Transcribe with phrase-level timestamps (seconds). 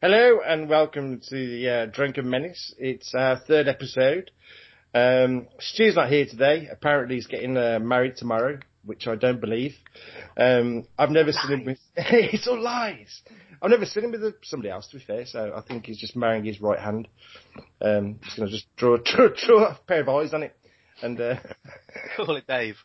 [0.00, 2.72] Hello and welcome to the uh, Drunken Menace.
[2.78, 4.30] It's our third episode.
[4.94, 6.68] Um, Stu's not here today.
[6.70, 9.74] Apparently he's getting uh, married tomorrow, which I don't believe.
[10.36, 13.22] Um, I've never seen him with, it's all lies.
[13.60, 16.14] I've never seen him with somebody else to be fair, so I think he's just
[16.14, 17.08] marrying his right hand.
[17.80, 20.56] Um, just gonna just draw, draw, draw a pair of eyes on it
[21.02, 21.40] and, uh,
[22.16, 22.76] Call it Dave.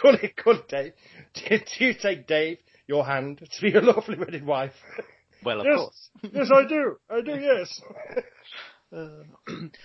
[0.00, 0.92] call it, call it Dave.
[1.34, 4.72] Do, do you take Dave, your hand, to be your lawfully wedded wife?
[5.44, 6.10] Well, of yes, course.
[6.32, 6.96] yes I do.
[7.10, 7.80] I do, yes.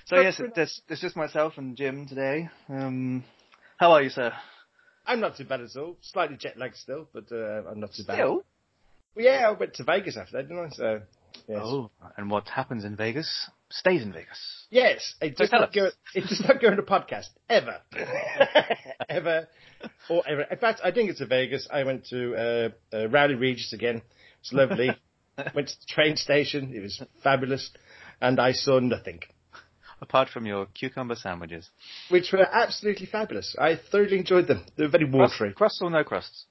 [0.05, 2.49] So yes, it- it's, it's just myself and Jim today.
[2.67, 3.23] Um,
[3.77, 4.31] how are you, sir?
[5.05, 5.97] I'm not too bad at all.
[6.01, 8.15] Slightly jet lagged still, but uh, I'm not too bad.
[8.17, 8.43] Still?
[9.15, 10.69] Well, yeah, I went to Vegas after that, didn't I?
[10.69, 11.01] So,
[11.47, 11.59] yes.
[11.63, 14.67] Oh, and what happens in Vegas stays in Vegas.
[14.69, 15.89] Yes, it does not go.
[16.13, 17.77] It does not go in a podcast ever,
[19.09, 19.47] ever,
[20.09, 20.41] or ever.
[20.43, 21.67] In fact, I think it's a Vegas.
[21.71, 24.03] I went to uh, uh, Rowley Regis again.
[24.41, 24.89] It's lovely.
[25.55, 26.73] went to the train station.
[26.73, 27.71] It was fabulous,
[28.21, 29.19] and I saw nothing,
[30.01, 31.69] Apart from your cucumber sandwiches.
[32.09, 33.55] which were absolutely fabulous.
[33.59, 34.65] I thoroughly enjoyed them.
[34.77, 35.53] They were very watery.
[35.53, 36.45] Crusts or no crusts?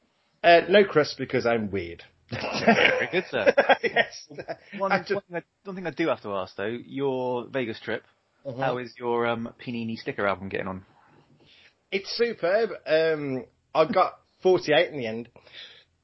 [0.44, 2.03] Uh, no crust because I'm weird.
[2.31, 3.55] Very good, sir.
[3.83, 4.28] yes.
[4.77, 7.47] One, I just- one, thing I, one thing I do have to ask though, your
[7.48, 8.05] Vegas trip,
[8.44, 8.61] Uh-huh.
[8.61, 10.84] how is your um, Panini sticker album getting on?
[11.91, 12.70] It's superb.
[12.86, 13.44] Um,
[13.75, 15.31] I got 48 in the end.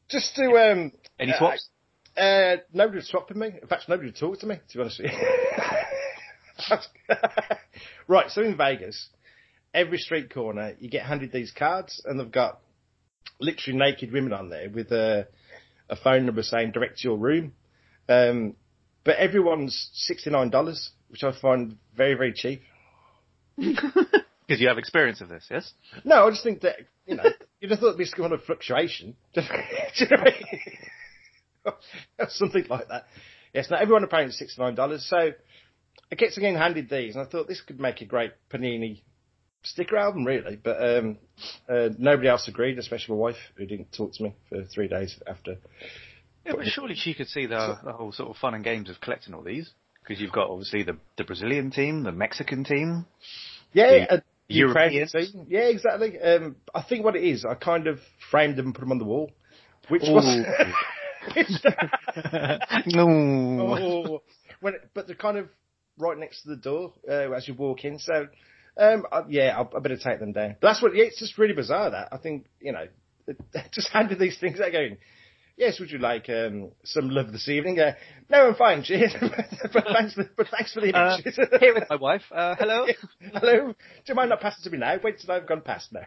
[0.09, 1.69] Just to, um, Any swaps?
[2.17, 3.49] Uh, nobody would swap with me.
[3.61, 5.19] In fact, nobody would talk to me, to be honest with you.
[8.09, 9.09] right, so in Vegas,
[9.73, 12.61] every street corner, you get handed these cards, and they've got
[13.41, 15.27] literally naked women on there with a,
[15.91, 17.53] a phone number saying direct to your room.
[18.09, 18.55] Um,
[19.05, 22.63] but everyone's $69, which I find very, very cheap.
[24.47, 25.73] Because you have experience of this, yes?
[26.05, 26.77] No, I just think that,
[27.07, 27.23] you know,
[27.61, 29.17] you'd have thought it'd be some kind of fluctuation.
[32.29, 33.07] Something like that.
[33.53, 35.01] Yes, now everyone apparently is $69.
[35.01, 39.01] So I kept getting handed these and I thought this could make a great Panini
[39.63, 40.59] sticker album, really.
[40.63, 41.19] But um,
[41.69, 45.19] uh, nobody else agreed, especially my wife, who didn't talk to me for three days
[45.27, 45.57] after.
[46.45, 49.01] Yeah, but surely she could see the, the whole sort of fun and games of
[49.01, 49.71] collecting all these.
[50.03, 53.07] Because you've got obviously the, the Brazilian team, the Mexican team.
[53.73, 55.13] Yeah, The uh, Europeans.
[55.13, 55.47] team.
[55.49, 56.21] Yeah, exactly.
[56.21, 57.99] Um, I think what it is, I kind of
[58.31, 59.31] framed them and put them on the wall,
[59.89, 60.13] which Ooh.
[60.13, 60.25] was.
[61.35, 63.09] which, no.
[63.61, 64.23] oh,
[64.61, 65.49] when, but they're kind of
[65.99, 67.99] right next to the door uh, as you walk in.
[67.99, 68.27] So,
[68.77, 70.57] um, I, yeah, I, I better take them down.
[70.61, 70.95] But that's what.
[70.95, 72.87] Yeah, it's just really bizarre that I think you know,
[73.73, 74.99] just handed these things out going.
[75.57, 77.79] Yes, would you like um, some love this evening?
[77.79, 77.93] Uh,
[78.29, 79.15] no, I'm fine, cheers.
[79.21, 81.39] but thanks, for, but thanks for the Uh, images.
[81.61, 82.23] here with my wife.
[82.33, 82.87] Uh, hello.
[83.33, 83.67] Hello.
[83.69, 83.75] Do
[84.09, 84.97] you mind not passing to me now?
[85.01, 86.01] Wait till I've gone past now.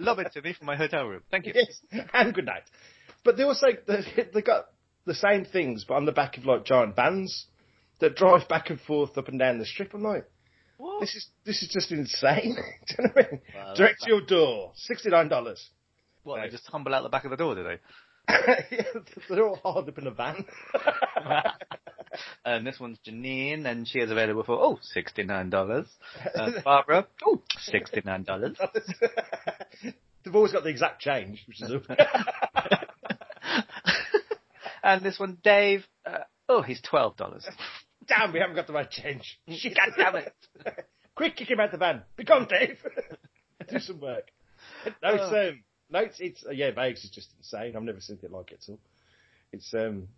[0.00, 1.20] Love it to me from my hotel room.
[1.30, 1.52] Thank you.
[1.54, 1.78] yes,
[2.14, 2.62] and good night.
[3.24, 4.66] But they also they, they got
[5.06, 7.46] the same things, but on the back of like giant vans
[8.00, 9.94] that drive back and forth up and down the strip.
[9.94, 10.28] I'm like,
[10.76, 11.00] What?
[11.00, 12.56] this is this is just insane.
[12.88, 13.40] Do you know what I mean?
[13.54, 15.70] Well, Direct to your door, sixty nine dollars.
[16.24, 17.78] What, they just tumble out the back of the door, do they?
[18.70, 18.82] yeah,
[19.28, 20.44] They're all hard up in a van.
[22.44, 25.86] and this one's Janine, and she is available for, oh, $69.
[26.36, 28.56] Uh, Barbara, oh, $69.
[30.24, 31.72] They've always got the exact change, which is
[34.82, 37.16] and this one, Dave, uh, oh, he's $12.
[38.08, 38.32] damn.
[38.32, 39.40] We haven't got the right change.
[39.48, 40.34] Shit, God damn it!
[41.14, 42.02] Quick, kick him out the van.
[42.16, 42.78] Be gone, Dave.
[43.68, 44.30] Do some work.
[45.02, 47.76] No, it's um, no, it's, it's uh, yeah, Vegas is just insane.
[47.76, 48.80] I've never seen it like it at all.
[49.52, 50.08] It's um,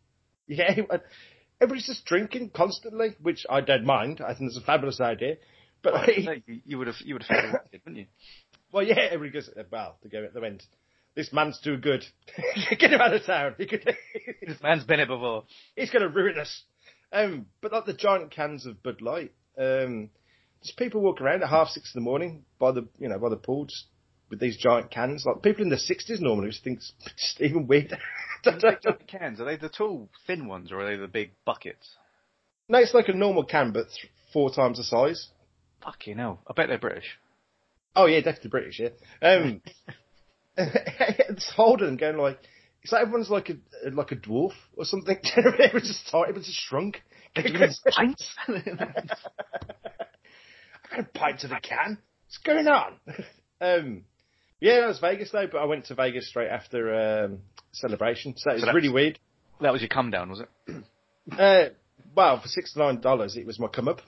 [0.46, 0.70] yeah,
[1.60, 4.20] everybody's just drinking constantly, which I don't mind.
[4.20, 5.36] I think it's a fabulous idea.
[5.82, 8.06] But No, you, you would have, you would have wouldn't you?
[8.72, 9.50] well, yeah, everybody goes.
[9.70, 10.28] Well, they go.
[10.32, 10.62] They went.
[11.14, 12.04] This man's too good.
[12.78, 13.54] Get him out of town.
[13.58, 13.84] He could,
[14.46, 15.44] This man's been here before.
[15.76, 16.62] he's going to ruin us.
[17.12, 20.10] Um, but like the giant cans of Bud Light, um,
[20.62, 23.28] just people walk around at half six in the morning by the you know by
[23.28, 23.84] the pool just
[24.30, 25.24] with these giant cans.
[25.24, 27.96] Like people in their sixties normally just think it's even weird.
[28.42, 31.88] Giant cans, are they the tall, thin ones, or are they the big buckets?
[32.68, 35.28] no, it's like a normal can, but th- four times the size.
[35.84, 36.40] Fucking hell.
[36.48, 37.16] I bet they're British.
[37.94, 38.80] Oh yeah, definitely British.
[38.80, 38.88] Yeah.
[39.22, 39.62] Um,
[41.28, 42.38] it's Holden going like.
[42.82, 45.16] It's like everyone's like a like a dwarf or something.
[45.22, 46.28] it was just tight.
[46.28, 47.02] It was just shrunk.
[47.34, 48.28] pints?
[48.46, 48.60] I
[50.90, 51.98] got a pint to the can.
[52.26, 52.92] What's going on?
[53.60, 54.04] um,
[54.60, 57.38] yeah, that was Vegas though, but I went to Vegas straight after um,
[57.72, 59.18] celebration, so it was that's- really weird.
[59.60, 60.48] that was your come down, was it?
[61.38, 61.70] Uh,
[62.14, 64.02] well, for sixty nine dollars, it was my come up.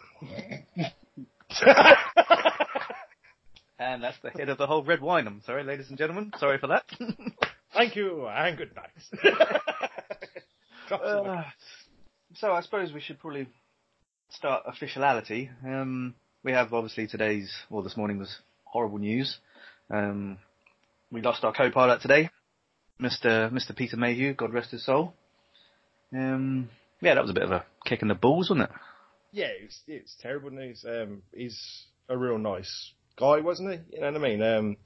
[3.78, 5.26] And that's the head of the whole red wine.
[5.26, 6.32] I'm sorry, ladies and gentlemen.
[6.38, 6.84] Sorry for that.
[7.74, 9.60] Thank you and good night.
[10.88, 11.42] Uh,
[12.34, 13.48] so I suppose we should probably
[14.30, 15.50] start officiality.
[15.64, 16.14] Um,
[16.44, 19.36] we have obviously today's, well, this morning was horrible news.
[19.90, 20.38] Um,
[21.10, 22.30] we lost our co-pilot today,
[23.00, 23.50] Mr.
[23.50, 23.74] Mr.
[23.74, 25.12] Peter Mayhew, God rest his soul.
[26.12, 26.70] Um,
[27.00, 28.76] yeah, that was a bit of a kick in the balls, wasn't it?
[29.32, 30.84] Yeah, it's was, it was terrible news.
[30.88, 31.60] Um, he's
[32.08, 33.96] a real nice guy, wasn't he?
[33.96, 34.42] You know what I mean?
[34.42, 34.76] Um,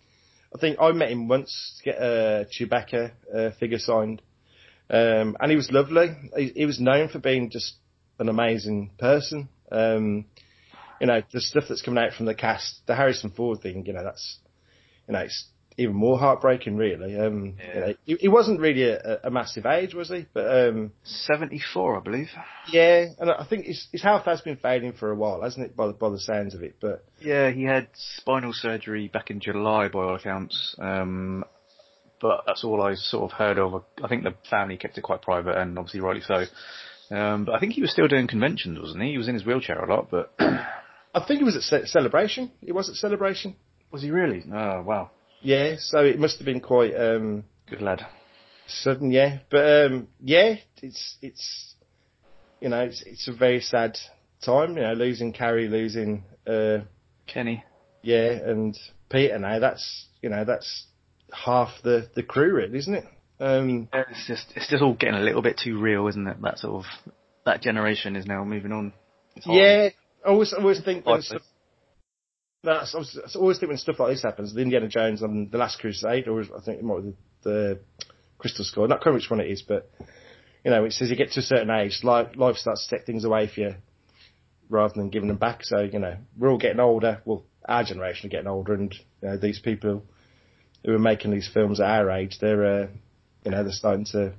[0.55, 4.23] I think I met him once to get a Chewbacca uh, figure signed,
[4.89, 6.09] um, and he was lovely.
[6.37, 7.75] He, he, was known for being just
[8.19, 9.49] an amazing person.
[9.71, 10.27] Um,
[11.01, 13.93] you know, the stuff that's coming out from the cast, the Harrison Ford thing, you
[13.93, 14.39] know, that's,
[15.07, 15.47] you know, it's
[15.81, 17.19] even more heartbreaking, really.
[17.19, 17.75] Um, yeah.
[17.75, 20.27] you know, he, he, wasn't really a, a, massive age, was he?
[20.33, 22.29] But um, seventy-four, I believe.
[22.71, 25.77] Yeah, and I think his, his health has been failing for a while, hasn't it?
[25.77, 29.41] By the, by the sounds of it, but yeah, he had spinal surgery back in
[29.41, 30.77] July, by all accounts.
[30.79, 31.45] Um,
[32.21, 33.83] but that's all I sort of heard of.
[34.05, 36.45] I think the family kept it quite private, and obviously rightly so.
[37.15, 39.13] Um, but I think he was still doing conventions, wasn't he?
[39.13, 42.53] He was in his wheelchair a lot, but I think he was at Celebration.
[42.61, 43.57] He was at Celebration.
[43.91, 44.45] Was he really?
[44.53, 45.11] Oh wow.
[45.43, 48.07] Yeah, so it must have been quite um, good lad.
[48.67, 51.75] Sudden, yeah, but um, yeah, it's it's
[52.61, 53.99] you know it's it's a very sad
[54.45, 54.77] time.
[54.77, 56.79] You know, losing Carrie, losing uh,
[57.27, 57.65] Kenny.
[58.03, 58.79] Yeah, and
[59.11, 59.39] Peter.
[59.39, 60.87] Now that's you know that's
[61.33, 63.05] half the the crew, really, isn't it?
[63.41, 66.43] Um, it's just it's just all getting a little bit too real, isn't it?
[66.43, 67.13] That sort of
[67.47, 68.93] that generation is now moving on.
[69.47, 69.89] Yeah,
[70.25, 71.43] I always always think stuff,
[72.63, 75.51] that's I, was, I always think when stuff like this happens, the Indiana Jones and
[75.51, 77.81] the Last Crusade, or I think it might be the, the
[78.39, 78.89] Crystal Skull.
[78.89, 79.91] Not quite which one it is, but
[80.65, 83.07] you know, it says you get to a certain age, life, life starts to take
[83.07, 83.75] things away for you,
[84.69, 85.65] rather than giving them back.
[85.65, 87.23] So you know, we're all getting older.
[87.25, 90.05] Well, our generation are getting older, and you know, these people
[90.85, 92.87] who are making these films at our age, they're uh,
[93.45, 94.35] you know, they're starting to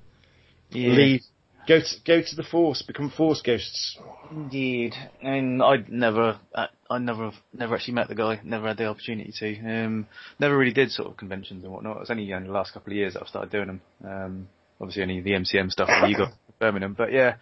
[0.69, 0.93] yeah.
[0.93, 1.21] leave
[1.67, 3.97] Go to, go to the Force, become Force ghosts.
[4.31, 8.39] Indeed, and I never, I never, never actually met the guy.
[8.43, 9.59] Never had the opportunity to.
[9.59, 10.07] Um,
[10.39, 12.01] never really did sort of conventions and whatnot.
[12.01, 13.81] It's only in the last couple of years that I've started doing them.
[14.03, 14.47] Um,
[14.81, 17.35] obviously only the MCM stuff that you got Birmingham, but yeah,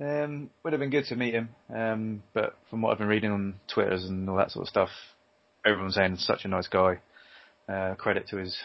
[0.00, 1.48] um, would have been good to meet him.
[1.74, 4.90] Um, but from what I've been reading on Twitters and all that sort of stuff,
[5.64, 6.98] everyone's saying such a nice guy.
[7.68, 8.56] Uh, credit to his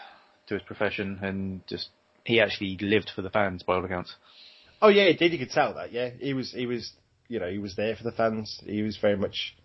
[0.48, 1.89] to his profession and just
[2.24, 4.15] he actually lived for the fans by all accounts.
[4.82, 5.34] Oh yeah, it did.
[5.34, 5.92] You could tell that.
[5.92, 6.52] Yeah, he was.
[6.52, 6.92] He was.
[7.28, 8.62] You know, he was there for the fans.
[8.66, 9.56] He was very much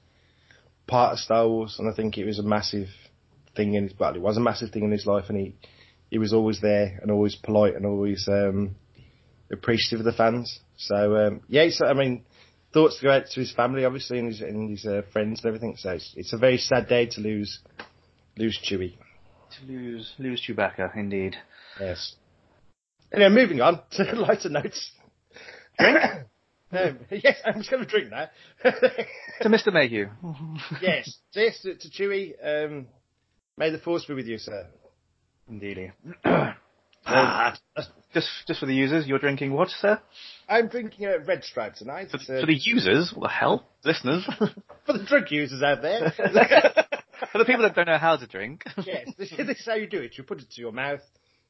[0.88, 2.88] part of Star Wars, and I think it was a massive
[3.55, 3.99] thing in his.
[3.99, 5.55] Well, it was a massive thing in his life, and he
[6.11, 8.76] he was always there and always polite and always um,
[9.50, 10.61] appreciative of the fans.
[10.76, 12.25] So um, yeah, so, I mean,
[12.73, 15.76] thoughts go out to his family, obviously, and his and his uh, friends and everything.
[15.76, 17.61] So it's, it's, a very sad day to lose
[18.37, 18.97] lose Chewie.
[19.59, 21.37] To lose lose Chewbacca, indeed.
[21.81, 22.17] Yes.
[23.12, 24.91] Anyway, moving on to lighter notes.
[25.78, 25.98] Drink?
[26.72, 28.32] um, yes, I'm just going to drink that.
[29.42, 29.72] to Mr.
[29.72, 30.08] Mayhew.
[30.80, 32.34] yes, yes, to, to Chewie.
[32.42, 32.86] Um,
[33.56, 34.66] may the force be with you, sir.
[35.48, 35.92] Indeedy.
[37.04, 37.56] ah,
[38.14, 40.00] just, just for the users, you're drinking what, sir?
[40.48, 42.08] I'm drinking a red stripe tonight.
[42.10, 43.12] For, uh, for the users?
[43.14, 43.66] What the hell?
[43.84, 44.25] Listeners?
[44.86, 46.12] for the drug users out there.
[47.32, 48.64] for the people that don't know how to drink.
[48.84, 50.16] yes, this, this is how you do it.
[50.16, 51.00] You put it to your mouth,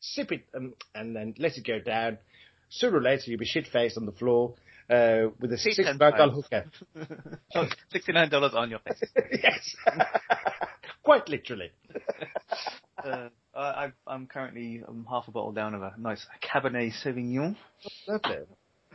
[0.00, 2.18] sip it, um, and then let it go down
[2.72, 4.54] sooner or later you'll be shit faced on the floor
[4.90, 6.64] uh, with a sixty-nine dollar hooker.
[7.92, 9.02] Sixty-nine dollars on your face.
[9.42, 9.76] yes,
[11.02, 11.70] quite literally.
[13.02, 17.56] uh, I, am currently um, half a bottle down of a nice Cabernet Sauvignon.
[18.08, 18.36] Lovely.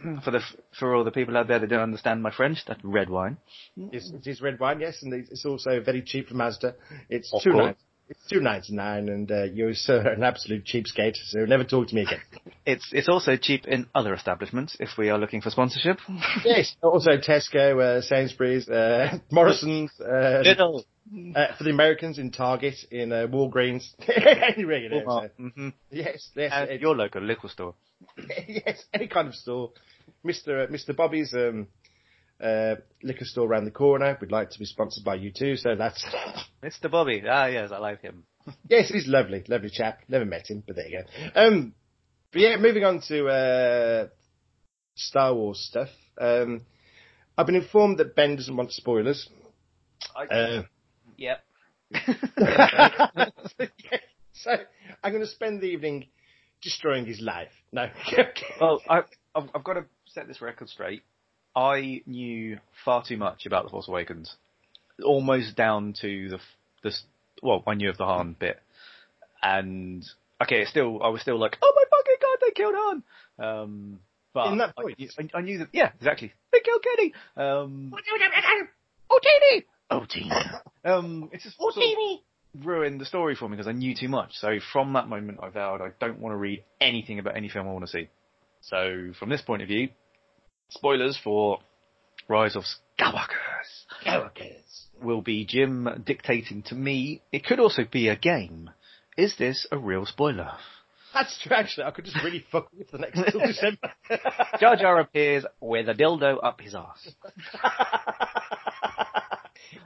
[0.23, 0.41] For the
[0.77, 3.37] for all the people out there that don't understand my French, that's red wine.
[3.75, 4.79] Yes, it is red wine.
[4.79, 6.75] Yes, and it's also very cheap from Asda.
[7.09, 7.75] It's of two course.
[8.09, 11.15] It's two ninety nine, and uh, you're an absolute cheapskate.
[11.27, 12.21] So never talk to me again.
[12.65, 15.99] It's it's also cheap in other establishments if we are looking for sponsorship.
[16.43, 20.83] yes, also Tesco, uh, Sainsbury's, uh, Morrison's, uh, Lidl.
[21.33, 23.85] Uh, for the Americans in Target, in uh, Walgreens,
[24.57, 25.03] anywhere you know.
[25.07, 25.29] So.
[25.41, 25.69] Mm-hmm.
[25.89, 26.51] Yes, yes.
[26.53, 27.75] And your local liquor store.
[28.49, 29.71] yes, any kind of store.
[30.25, 31.67] Mister uh, Mister Bobby's um,
[32.41, 34.17] uh, liquor store around the corner.
[34.19, 36.05] We'd like to be sponsored by you too, so that's
[36.63, 36.89] Mr.
[36.89, 37.23] Bobby.
[37.27, 38.23] Ah, yes, I like him.
[38.69, 39.99] yes, he's lovely, lovely chap.
[40.07, 41.41] Never met him, but there you go.
[41.41, 41.73] Um,
[42.31, 44.07] but yeah, moving on to uh,
[44.95, 45.89] Star Wars stuff.
[46.19, 46.61] Um,
[47.37, 49.29] I've been informed that Ben doesn't want spoilers.
[50.15, 50.63] I, uh,
[51.17, 51.43] yep.
[54.33, 54.51] so
[55.03, 56.07] I'm going to spend the evening
[56.61, 57.51] destroying his life.
[57.71, 57.87] No.
[58.59, 59.03] well, I,
[59.35, 61.03] I've, I've got to set this record straight.
[61.57, 64.35] I knew far too much about The Force Awakens,
[65.03, 66.39] almost down to the
[66.83, 66.93] the
[67.41, 68.59] well, I knew of the Han bit,
[69.41, 70.05] and
[70.39, 73.03] okay, still I was still like, oh my fucking god, they killed Han.
[73.39, 73.99] Um,
[74.33, 75.01] But In that point.
[75.17, 75.69] I, I knew that.
[75.71, 76.31] Yeah, exactly.
[76.51, 77.13] Big Kilkenny.
[77.35, 77.91] Um,
[79.89, 80.29] Oh, O'Tini.
[80.85, 84.33] Um, it's just sort of ruined the story for me because I knew too much.
[84.33, 87.67] So from that moment, I vowed I don't want to read anything about any film
[87.67, 88.09] I want to see.
[88.61, 89.89] So from this point of view,
[90.69, 91.59] spoilers for
[92.27, 92.63] Rise of
[92.99, 94.87] Skywalkers Characters.
[95.01, 97.21] will be Jim dictating to me.
[97.31, 98.69] It could also be a game.
[99.17, 100.51] Is this a real spoiler?
[101.13, 101.85] That's true, actually.
[101.85, 103.91] I could just really fuck with the next till December.
[104.59, 107.09] Jar Jar appears with a dildo up his ass.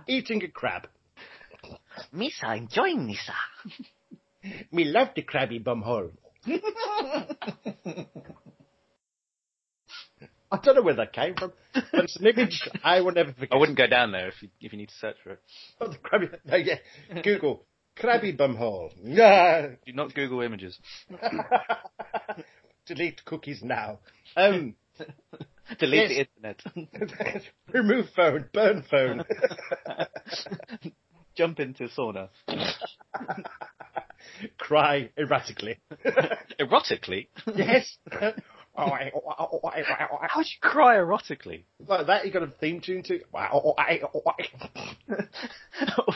[0.08, 0.88] Eating a crab.
[2.14, 3.36] Misa, enjoying Misa.
[4.72, 6.12] Me love the crabby bumhole.
[10.52, 13.50] I don't know where that came from, but it's an image I will never forget.
[13.54, 15.40] I wouldn't go down there if you, if you need to search for it.
[15.80, 16.28] Oh, the crabby.
[16.46, 16.76] No, yeah.
[17.24, 17.66] Google
[17.96, 18.92] crabby bumhole.
[19.02, 19.68] Yeah.
[19.86, 20.78] Do not Google images.
[22.86, 24.00] Delete cookies now.
[24.36, 24.76] Um,
[25.80, 26.28] Delete Yes.
[26.44, 27.44] the internet.
[27.72, 28.50] remove phone.
[28.54, 29.24] Burn phone.
[31.36, 32.28] Jump into sauna.
[34.58, 35.78] Cry erratically.
[36.60, 37.28] Erotically?
[37.56, 37.98] yes.
[40.30, 41.64] How would you cry erotically?
[41.88, 43.20] like that, you got a theme tune to.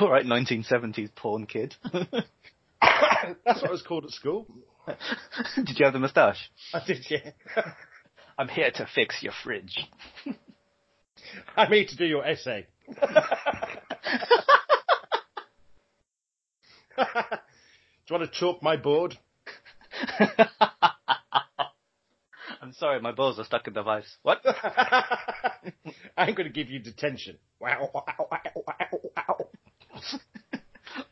[0.02, 1.76] Alright, 1970s porn kid.
[3.44, 4.48] That's what it was called at school.
[5.56, 6.50] Did you have the moustache?
[6.74, 7.32] I did, yeah.
[8.38, 9.78] I'm here to fix your fridge.
[11.58, 12.68] I'm here to do your essay.
[12.88, 12.96] do
[16.98, 19.18] you want to chalk my board?
[22.66, 24.18] I'm sorry, my balls are stuck in the vice.
[24.24, 24.44] What?
[26.18, 27.38] I'm going to give you detention.
[27.60, 27.92] Wow.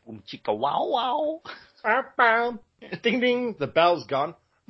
[0.08, 1.42] Um, chicka wow wow.
[1.84, 2.58] Bow, bow.
[3.04, 4.34] Ding ding, the bell's gone.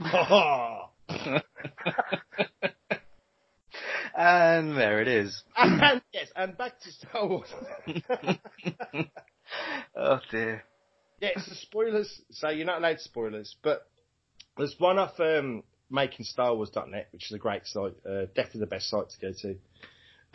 [4.14, 5.42] and there it is.
[5.56, 7.48] and yes, and back to Star Wars.
[9.96, 10.64] oh dear.
[11.18, 12.20] yes, the spoilers.
[12.30, 13.88] So you're not allowed spoilers, but
[14.58, 15.62] there's one off um,
[15.92, 17.94] makingstarwars.net, which is a great site.
[18.08, 19.50] Uh, definitely the best site to go to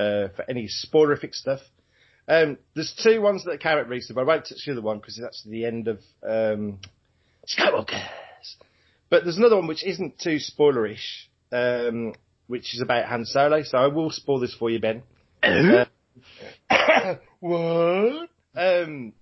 [0.03, 1.59] uh, for any spoilerific stuff.
[2.27, 4.99] Um, there's two ones that came out recently, but I won't touch the other one
[4.99, 6.79] because that's the end of um,
[7.47, 8.07] Skywalkers.
[9.09, 12.13] But there's another one which isn't too spoilerish, um,
[12.47, 13.63] which is about Han Solo.
[13.63, 15.01] So I will spoil this for you, Ben.
[15.41, 15.85] Uh,
[17.39, 18.29] what?
[18.55, 19.13] Um,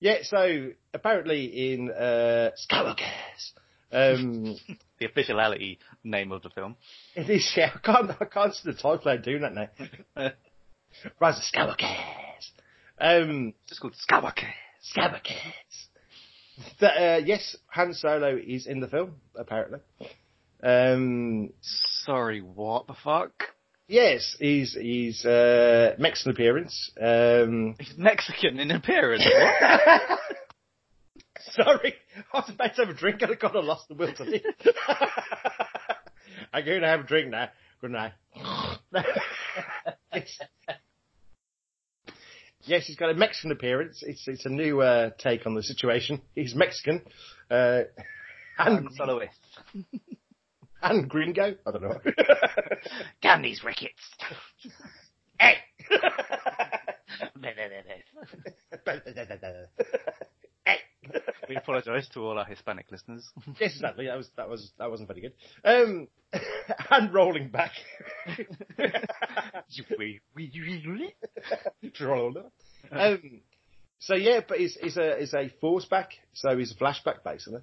[0.00, 3.52] yeah, so apparently in uh, Skywalkers,
[3.92, 4.56] um,
[4.98, 6.76] The officiality name of the film.
[7.14, 7.52] it is.
[7.54, 8.10] Yeah, I can't.
[8.18, 9.68] I can't see the title out doing that now.
[11.20, 12.50] Rise of Skywalkers.
[12.98, 14.48] Um, It's called Skywalker.
[14.96, 15.86] Skywalkers.
[16.80, 19.80] That, uh, yes, Han Solo is in the film apparently.
[20.62, 23.32] Um, Sorry, what the fuck?
[23.88, 26.90] yes, he's he's uh, Mexican appearance.
[26.98, 29.22] Um, He's Mexican in appearance.
[31.52, 31.94] Sorry,
[32.32, 34.24] I was about to have a drink and I kind of lost the will to
[34.24, 34.42] live.
[36.52, 37.48] I'm going to have a drink now.
[37.80, 38.12] Good night.
[40.14, 40.38] yes.
[42.62, 44.02] yes, he's got a Mexican appearance.
[44.02, 46.22] It's it's a new uh, take on the situation.
[46.34, 47.02] He's Mexican.
[47.50, 47.82] Uh,
[48.58, 49.34] and, Soloist.
[50.82, 51.56] and gringo.
[51.66, 52.00] I don't know.
[53.20, 54.00] Damn these rickets.
[55.38, 55.56] hey!
[61.48, 63.28] We apologise to all our Hispanic listeners.
[63.60, 64.06] Yes, exactly.
[64.06, 65.32] That was that was that wasn't very good.
[65.64, 66.08] Um,
[66.90, 67.72] and rolling back.
[69.98, 70.50] we, we,
[72.92, 73.40] um,
[73.98, 77.60] so yeah, but it's, it's a it's a force back, so it's a flashback basically.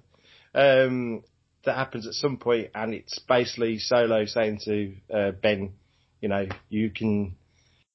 [0.54, 1.22] Um,
[1.64, 5.72] that happens at some point, and it's basically Solo saying to uh, Ben,
[6.20, 7.36] you know, you can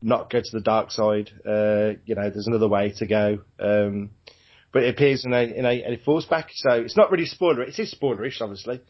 [0.01, 1.29] not go to the dark side.
[1.45, 3.39] Uh, you know, there's another way to go.
[3.59, 4.11] Um,
[4.71, 7.25] but it appears in a in a, in a force back, so it's not really
[7.25, 7.63] spoiler.
[7.63, 8.81] It is spoilerish, obviously.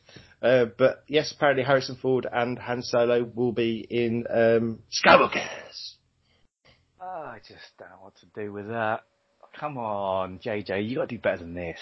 [0.41, 5.95] Uh, but yes, apparently Harrison Ford and Han Solo will be in um, Skywalkers.
[7.01, 9.01] Oh, I just don't know what to do with that.
[9.57, 11.79] Come on, JJ, you got to do better than this.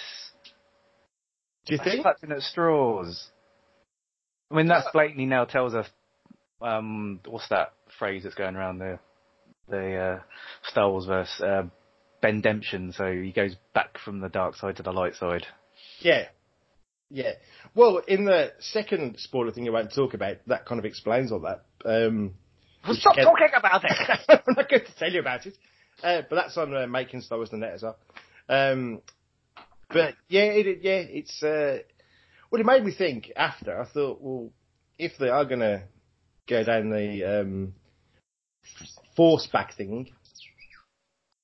[1.66, 2.02] Do you think?
[2.02, 3.30] Clutching at straws.
[4.50, 5.88] I mean, that's blatantly now tells us,
[6.62, 9.00] um, what's that phrase that's going around the
[9.68, 10.20] the uh,
[10.70, 11.42] Star Wars verse?
[11.42, 11.64] Uh,
[12.28, 12.92] Bendemption.
[12.92, 15.46] So he goes back from the dark side to the light side.
[16.00, 16.26] Yeah.
[17.10, 17.32] Yeah.
[17.74, 21.40] Well, in the second spoiler thing I won't talk about, that kind of explains all
[21.40, 21.64] that.
[21.86, 22.34] Um,
[22.86, 23.92] Well, stop Ken- talking about it.
[24.30, 25.58] I'm not going to tell you about it.
[26.04, 27.98] Uh, but that's on uh, Making Star Wars the Net as well.
[28.50, 29.02] Um,
[29.90, 31.78] but yeah, it, it- yeah, it's, uh,
[32.52, 33.80] well, it made me think after.
[33.80, 34.52] I thought, well,
[35.00, 35.84] if they are going to
[36.50, 37.74] go down the um,
[39.16, 40.12] force back thing,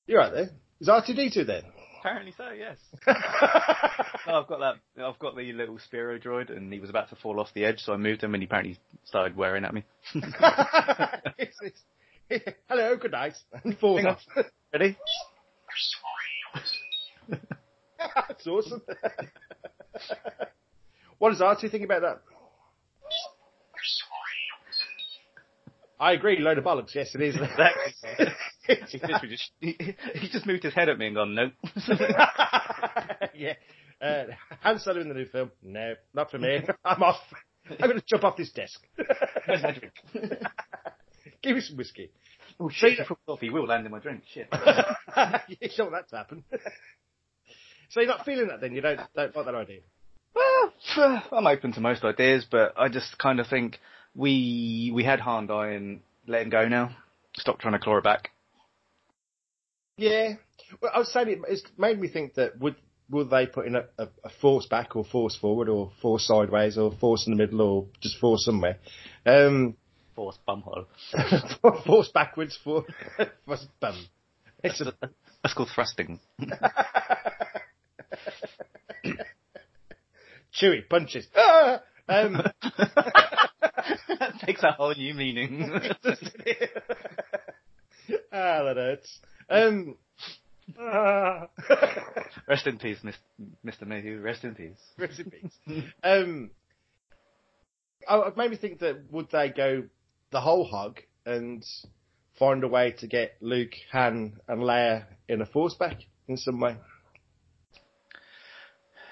[0.07, 0.49] you're right there.
[0.83, 1.61] Is R2D2 then?
[2.01, 2.77] Apparently so, yes.
[3.07, 3.13] no,
[4.27, 4.75] oh, I've got that.
[5.01, 7.79] I've got the little Sphero droid, and he was about to fall off the edge,
[7.79, 9.85] so I moved him, and he apparently started wearing at me.
[10.13, 11.55] It's-
[12.29, 13.35] it's- Hello, good night.
[13.63, 14.15] And falls Hang on.
[14.35, 14.45] off.
[14.73, 14.97] Ready?
[17.97, 18.81] That's awesome.
[21.17, 22.21] what does R2 think about that?
[25.97, 26.93] I agree, load of bollocks.
[26.93, 27.35] Yes, it is.
[27.37, 28.25] Exactly.
[28.89, 31.51] he, literally just, he, he just moved his head at me and gone, no.
[33.35, 33.53] yeah.
[34.01, 34.23] Uh,
[34.61, 35.51] Han Solo in the new film?
[35.61, 36.61] No, not for me.
[36.85, 37.21] I'm off.
[37.69, 38.79] I'm going to jump off this desk.
[39.45, 39.93] Where's my drink?
[41.41, 42.11] Give me some whiskey.
[42.59, 43.39] oh shit, he off.
[43.39, 44.23] He will land in my drink.
[44.33, 44.47] Shit.
[44.51, 46.43] you don't want that to happen.
[47.89, 48.73] so you're not feeling that then?
[48.73, 49.79] You don't, don't like that idea?
[50.35, 53.79] Well, I'm open to most ideas, but I just kind of think
[54.15, 56.95] we we had Han and let him go now.
[57.37, 58.29] Stop trying to claw it back.
[59.97, 60.33] Yeah.
[60.81, 62.75] Well, I was saying it, it's made me think that would
[63.09, 66.77] will they put in a, a, a force back or force forward or force sideways
[66.77, 68.77] or force in the middle or just force somewhere?
[69.25, 69.75] Um,
[70.15, 70.85] Force bumhole.
[71.87, 72.85] force backwards, for
[73.47, 73.95] force bum.
[74.63, 74.93] It's a,
[75.43, 76.19] That's called thrusting.
[80.53, 81.27] chewy punches.
[81.35, 81.81] Ah!
[82.07, 82.43] Um,
[84.07, 85.71] that takes a whole new meaning.
[88.31, 89.19] ah, that hurts.
[89.53, 89.95] Um,
[90.79, 91.47] ah.
[92.47, 92.97] Rest in peace,
[93.63, 93.85] Mr.
[93.85, 94.19] Mayhew.
[94.19, 94.79] Rest in peace.
[94.97, 95.83] Rest in peace.
[96.03, 96.49] um,
[98.09, 99.83] oh, it made me think that would they go
[100.31, 101.63] the whole hog and
[102.39, 106.59] find a way to get Luke, Han, and Leia in a force back in some
[106.59, 106.75] way?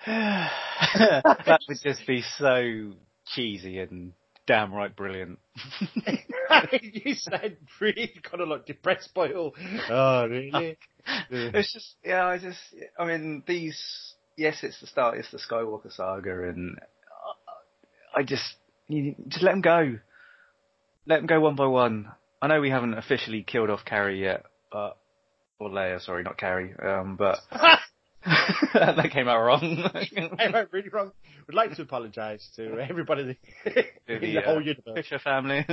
[0.07, 2.93] that would just be so
[3.27, 4.13] cheesy and
[4.47, 5.39] damn right brilliant.
[6.81, 9.53] you sound really kind of like depressed by it all.
[9.89, 10.77] Oh, really?
[11.29, 12.59] it's just, yeah, I just,
[12.99, 16.77] I mean, these, yes, it's the start, it's the Skywalker saga, and
[18.15, 18.55] I just,
[18.87, 19.97] you just let them go.
[21.07, 22.11] Let them go one by one.
[22.41, 24.97] I know we haven't officially killed off Carrie yet, but,
[25.59, 27.39] or Leia, sorry, not Carrie, um, but
[28.73, 29.89] that came out wrong.
[29.95, 31.11] I went really wrong.
[31.47, 33.73] Would like to apologise to everybody in
[34.07, 34.93] To the, uh, whole universe.
[34.95, 35.65] Fisher family.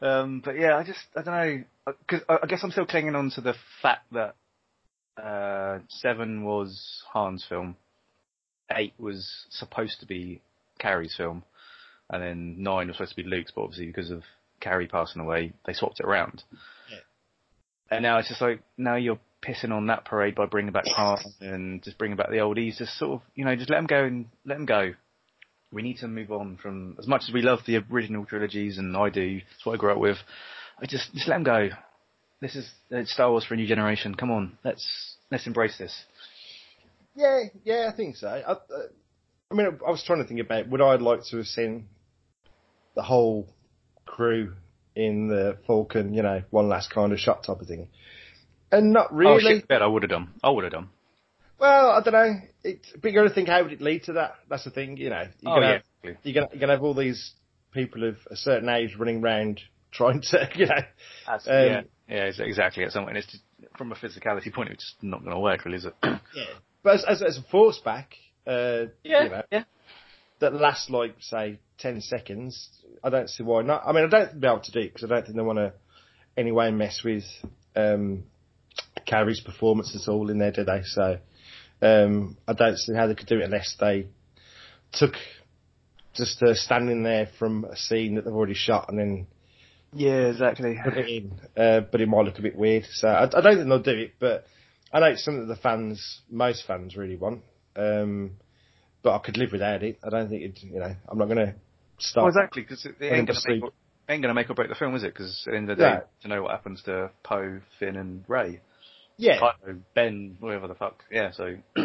[0.00, 1.64] um, but yeah, I just I don't know
[2.00, 4.34] because I, I guess I'm still clinging on to the fact that
[5.22, 7.76] uh, seven was Han's film,
[8.70, 10.42] eight was supposed to be
[10.78, 11.44] Carrie's film,
[12.10, 14.22] and then nine was supposed to be Luke's, but obviously because of
[14.60, 16.42] Carrie passing away, they swapped it around.
[16.90, 16.98] Yeah.
[17.90, 21.18] And now it's just like now you're pissing on that parade by bringing back Han
[21.40, 22.78] and just bringing back the oldies.
[22.78, 24.92] Just sort of you know just let them go and let them go
[25.72, 28.96] we need to move on from as much as we love the original trilogies, and
[28.96, 29.40] I do.
[29.54, 30.18] It's what I grew up with.
[30.80, 31.70] I just just let them go.
[32.40, 34.14] This is it's Star Wars for a new generation.
[34.14, 35.94] Come on, let's let's embrace this.
[37.14, 38.28] Yeah, yeah, I think so.
[38.28, 38.58] I, uh,
[39.50, 41.88] I mean, I was trying to think about would I like to have seen
[42.94, 43.48] the whole
[44.04, 44.54] crew
[44.94, 47.88] in the Falcon, you know, one last kind of shot type of thing,
[48.72, 49.34] and not really.
[49.34, 49.68] Oh shit!
[49.68, 50.30] Bet I would have done.
[50.42, 50.88] I would have done.
[51.60, 52.40] Well, I don't know.
[52.64, 54.34] It, but you got to think how would it lead to that?
[54.48, 55.22] That's the thing, you know.
[55.38, 56.10] You're Oh gonna yeah.
[56.10, 57.34] have, you're gonna you're gonna have all these
[57.72, 59.60] people of a certain age running around
[59.92, 60.74] trying to, you know.
[61.28, 62.84] Um, yeah, yeah, ex- exactly.
[62.84, 63.42] At some point, it's just,
[63.76, 65.94] from a physicality point, it's just not going to work, really, is it?
[66.34, 66.44] Yeah.
[66.82, 68.14] But as, as, as a force back,
[68.46, 69.64] uh, you know, yeah.
[70.40, 72.70] that lasts like say ten seconds.
[73.04, 73.82] I don't see why not.
[73.86, 75.36] I mean, I don't think they'll be able to do it because I don't think
[75.36, 75.72] they want to
[76.36, 77.22] anyway mess with
[77.76, 78.24] um,
[79.06, 80.82] Carrie's performance at all in there, do they?
[80.84, 81.18] So
[81.80, 84.06] um, I don't see how they could do it unless they
[84.92, 85.14] took
[86.14, 89.26] just uh, standing there from a scene that they've already shot and then
[89.92, 90.78] Yeah, exactly.
[90.84, 91.40] put it in.
[91.56, 92.84] Uh, but it might look a bit weird.
[92.92, 94.44] So I, I don't think they'll do it, but
[94.92, 97.42] I know it's something that the fans, most fans, really want.
[97.74, 98.32] Um,
[99.02, 99.98] but I could live without it.
[100.04, 100.62] I don't think it.
[100.62, 101.54] You know, I'm not going to
[101.98, 102.22] stop.
[102.24, 103.70] Well, exactly, because it ain't going to make or,
[104.08, 105.14] ain't going to make or break the film, is it?
[105.14, 106.02] Because at the end of the day, No.
[106.22, 108.60] to know what happens to Poe, Finn, and Rey,
[109.22, 111.04] Yeah, Kylo, Ben, whatever the fuck.
[111.08, 111.54] Yeah, so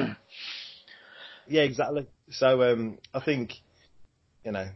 [1.47, 2.07] yeah, exactly.
[2.31, 3.53] So um, I think,
[4.43, 4.67] you know,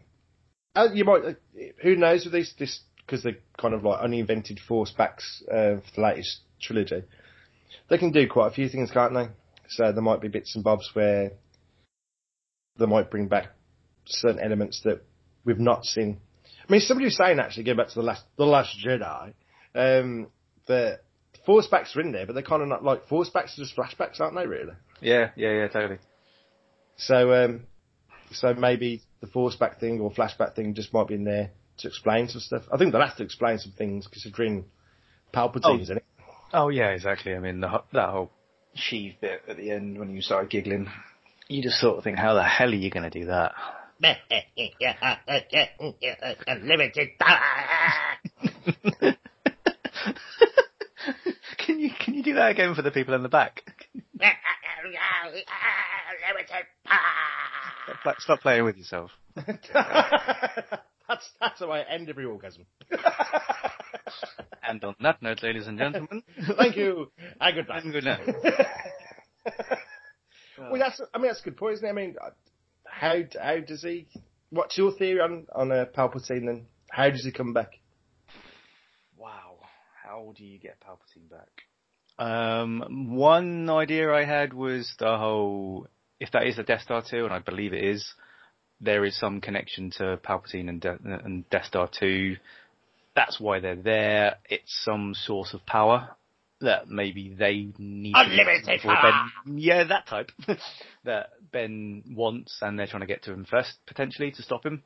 [0.76, 1.26] uh, you might.
[1.26, 1.34] Uh,
[1.82, 2.54] who knows with this?
[2.60, 7.02] This because they're kind of like only invented force backs uh, for the latest trilogy.
[7.89, 9.30] They can do quite a few things, can't they?
[9.69, 11.32] So there might be bits and bobs where
[12.78, 13.47] they might bring back
[14.06, 15.04] certain elements that
[15.43, 16.19] we've not seen.
[16.69, 19.34] I mean, somebody was saying actually, going back to the last, the last Jedi,
[19.74, 20.28] um,
[20.67, 21.02] that
[21.52, 23.76] force backs are in there, but they're kind of not like force backs are just
[23.76, 24.48] flashbacks, aren't they?
[24.48, 24.72] Really?
[25.02, 25.98] yeah, yeah, yeah, totally.
[26.96, 27.64] So, um,
[28.32, 31.88] so maybe the force back thing or flashback thing just might be in there to
[31.90, 32.64] explain some stuff.
[32.72, 34.64] I think they'll have to explain some things considering
[35.34, 35.92] Palpatine's Oh.
[35.92, 36.06] in it.
[36.54, 37.36] Oh yeah, exactly.
[37.36, 38.32] I mean, the, that whole
[38.78, 40.88] Sheev bit at the end when you started giggling,
[41.50, 43.52] you just sort of think, how the hell are you going to do that?
[46.48, 47.40] Unlimited power.
[49.00, 49.18] can
[52.26, 53.64] you do that again for the people in the back?
[58.02, 59.12] Stop, stop playing with yourself.
[59.36, 62.66] that's that's how I end every orgasm.
[64.64, 66.24] And on that note, ladies and gentlemen,
[66.58, 67.12] Thank you.
[67.40, 67.84] And good night.
[67.84, 68.20] and good night.
[70.58, 71.90] well, that's I mean that's a good point, isn't it?
[71.90, 72.30] I mean, uh,
[72.86, 74.08] how how does he?
[74.50, 76.46] What's your theory on on uh, Palpatine?
[76.46, 77.72] Then how does he come back?
[79.18, 79.58] Wow,
[80.04, 81.50] how do you get Palpatine back?
[82.22, 85.88] Um, one idea I had was the whole,
[86.20, 88.14] if that is the Death Star 2, and I believe it is,
[88.80, 92.36] there is some connection to Palpatine and, De- and Death Star 2.
[93.16, 94.36] That's why they're there.
[94.48, 96.10] It's some source of power
[96.62, 98.14] that maybe they need.
[98.16, 99.30] Unlimited power!
[99.46, 100.32] Ben, yeah, that type.
[101.06, 104.84] that Ben wants, and they're trying to get to him first, potentially, to stop him.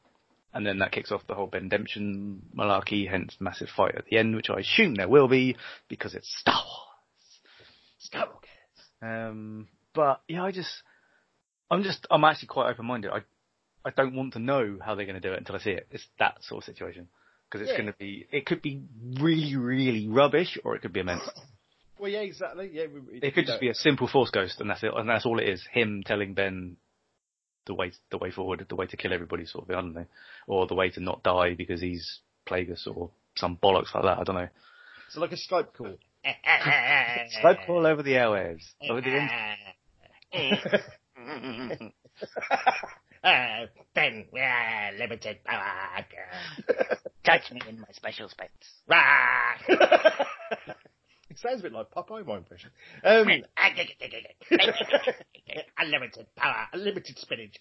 [0.53, 4.19] And then that kicks off the whole Ben Demption malarkey, hence massive fight at the
[4.19, 5.57] end, which I assume there will be,
[5.89, 6.94] because it's Star Wars.
[8.11, 9.29] Skywalker.
[9.29, 10.71] Um, but yeah, I just,
[11.69, 13.11] I'm just, I'm actually quite open-minded.
[13.11, 13.19] I,
[13.87, 15.87] I don't want to know how they're going to do it until I see it.
[15.91, 17.07] It's that sort of situation.
[17.49, 17.81] Because it's Yeah.
[17.83, 18.81] going to be, it could be
[19.19, 21.23] really, really rubbish, or it could be immense.
[21.97, 22.69] Well, yeah, exactly.
[22.73, 25.07] Yeah, we, we- It could just be a simple Force Ghost, and that's it, and
[25.07, 25.65] that's all it is.
[25.71, 26.75] Him telling Ben
[27.67, 29.69] the way, the way forward, the way to kill everybody, sort of.
[29.71, 30.05] I don't know,
[30.45, 34.17] or the way to not die because he's Plagueis or some bollocks like that.
[34.19, 34.49] I don't know.
[35.07, 35.95] So like a Skype call.
[37.43, 39.57] Skype call over the airwaves, over the internet.
[43.23, 46.05] Uh, ben, yeah, limited power.
[47.23, 48.49] Touch me in my special space.
[51.27, 52.69] It sounds a bit like Popeye, my impression.
[53.03, 53.27] Um,
[55.77, 57.57] unlimited power, unlimited spinach.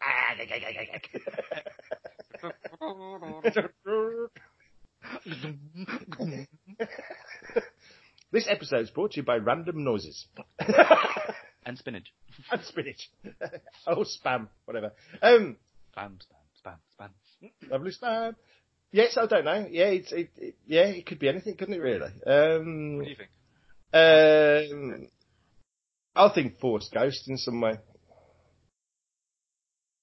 [8.35, 10.27] This episode is brought to you by Random Noises.
[11.65, 12.13] and spinach.
[12.51, 13.09] and spinach.
[13.87, 14.93] oh, spam, whatever.
[15.23, 15.57] Um,
[15.97, 17.71] Spam, spam, spam, spam.
[17.71, 18.35] Lovely spam.
[18.91, 19.67] Yes, I don't know.
[19.71, 21.79] Yeah, it's it, it, yeah, it could be anything, couldn't it?
[21.81, 22.11] Really.
[22.27, 23.31] Um, What do you think?
[23.93, 25.09] um,
[26.17, 27.79] I think Force Ghost in some way.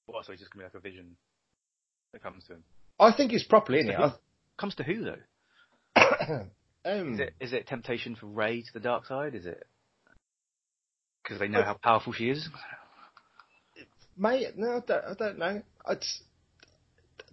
[0.07, 1.17] Well, so it's just gonna be like a vision
[2.13, 2.63] that comes to him.
[2.97, 4.13] I think it's properly in it.
[4.57, 6.45] Comes to who though?
[6.85, 9.35] um, Is it is it temptation for Rey to the dark side?
[9.35, 9.63] Is it
[11.23, 12.49] because they know how powerful she is?
[14.17, 15.61] mate, no, I don't, I don't know.
[15.89, 16.23] It's,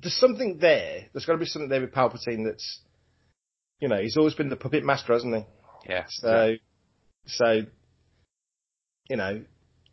[0.00, 1.06] there's something there.
[1.12, 2.44] There's got to be something there with Palpatine.
[2.44, 2.80] That's,
[3.80, 5.44] you know, he's always been the puppet master, hasn't he?
[5.88, 6.04] Yeah.
[6.08, 6.54] So,
[7.26, 7.62] so,
[9.08, 9.42] you know,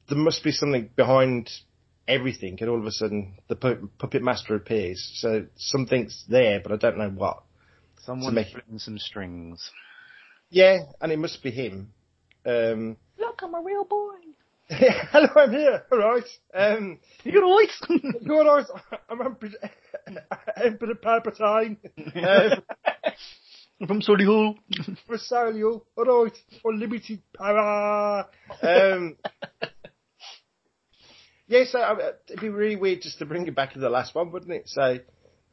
[0.10, 1.50] there must be something behind
[2.08, 5.12] everything, and all of a sudden the puppet master appears.
[5.16, 7.44] So something's there, but I don't know what.
[8.06, 9.70] Someone make- pulling some strings.
[10.50, 11.92] Yeah, and it must be him.
[12.46, 14.14] Um, Look, I'm a real boy.
[14.70, 15.84] hello, I'm here.
[15.92, 16.24] All right.
[16.54, 18.02] Um, You got a voice.
[18.22, 18.66] you're all right.
[19.10, 19.50] I'm Emperor,
[20.64, 21.78] Emperor Palpatine.
[22.16, 24.56] Um, From Solihull.
[24.56, 24.96] Hall.
[25.08, 25.84] Rosario.
[25.96, 26.38] All right.
[26.64, 28.26] Unlimited power.
[28.64, 29.18] Um,
[31.48, 34.16] yeah, so uh, it'd be really weird just to bring it back to the last
[34.16, 34.64] one, wouldn't it?
[34.68, 34.98] So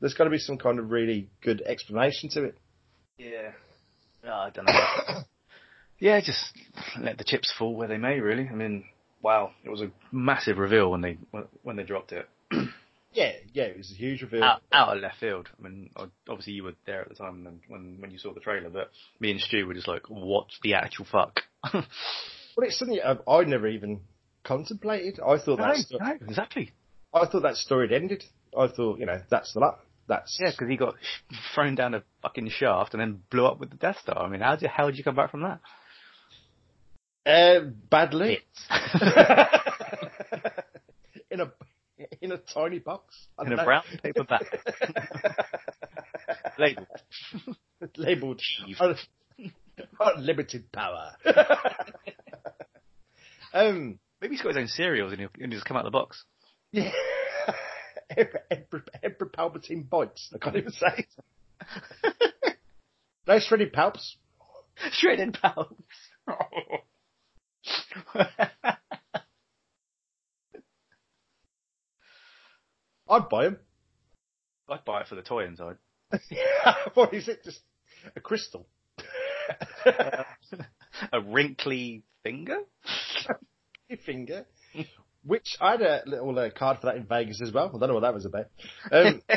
[0.02, 2.58] there's got to be some kind of really good explanation to it.
[3.16, 3.52] Yeah.
[4.24, 5.22] No, I don't know.
[6.00, 6.44] yeah, just
[7.00, 8.18] let the chips fall where they may.
[8.18, 8.48] Really.
[8.48, 8.84] I mean,
[9.22, 11.18] wow, it was a massive reveal when they
[11.62, 12.28] when they dropped it.
[13.14, 14.42] Yeah, yeah, it was a huge reveal.
[14.42, 15.46] out, out of left field.
[15.58, 15.90] I mean,
[16.26, 18.90] obviously you were there at the time when when, when you saw the trailer, but
[19.20, 21.40] me and Stu were just like, "What the actual fuck?"
[22.56, 24.00] Well, it's something I've, I'd never even
[24.44, 25.20] contemplated.
[25.20, 26.72] I thought that no, exactly.
[27.12, 28.24] I thought that story had ended.
[28.56, 29.80] I thought, you know, that's the lot.
[30.12, 30.94] That's Yeah, because he got
[31.54, 34.18] thrown down a fucking shaft and then blew up with the Death Star.
[34.18, 35.60] I mean, how did how did you come back from that?
[37.24, 38.38] uh, badly
[41.30, 41.52] in a
[42.20, 43.64] in a tiny box I In don't a know.
[43.64, 44.44] brown paper bag,
[46.58, 46.86] labeled.
[47.96, 48.42] labeled
[48.80, 48.96] un-
[50.00, 51.12] unlimited power.
[53.54, 55.92] um, Maybe he's got his own cereals and he'll, and he'll just come out of
[55.92, 56.24] the box.
[56.72, 56.90] yeah.
[58.16, 60.30] Emperor, Emperor Palpatine bites.
[60.34, 61.06] I can't even say
[62.04, 62.56] it.
[63.26, 64.16] no shredded palps.
[64.92, 65.84] Shredded pounds.
[73.08, 73.58] I'd buy them.
[74.68, 75.76] I'd buy it for the toy inside.
[76.94, 77.44] what is it?
[77.44, 77.60] Just
[78.16, 78.66] a crystal.
[79.86, 82.58] a wrinkly finger?
[83.88, 84.46] Your finger.
[85.24, 87.70] Which I had a little uh, card for that in Vegas as well.
[87.74, 88.46] I don't know what that was about.
[88.90, 89.22] Um,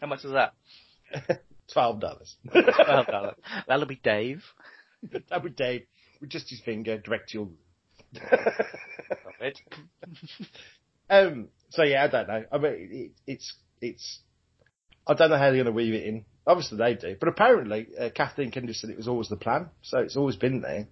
[0.00, 0.52] How much is that?
[1.72, 2.36] Twelve dollars.
[2.54, 3.32] Well, that'll,
[3.66, 4.44] that'll be Dave.
[5.30, 5.82] that would Dave
[6.20, 7.48] with just his finger direct to your.
[8.14, 9.60] Love it.
[11.10, 11.48] Um.
[11.70, 12.44] So yeah, I don't know.
[12.52, 14.20] I mean, it, it's it's.
[15.06, 16.24] I don't know how they're going to weave it in.
[16.46, 19.98] Obviously they do, but apparently uh, Kathleen Kennedy said it was always the plan, so
[19.98, 20.86] it's always been there.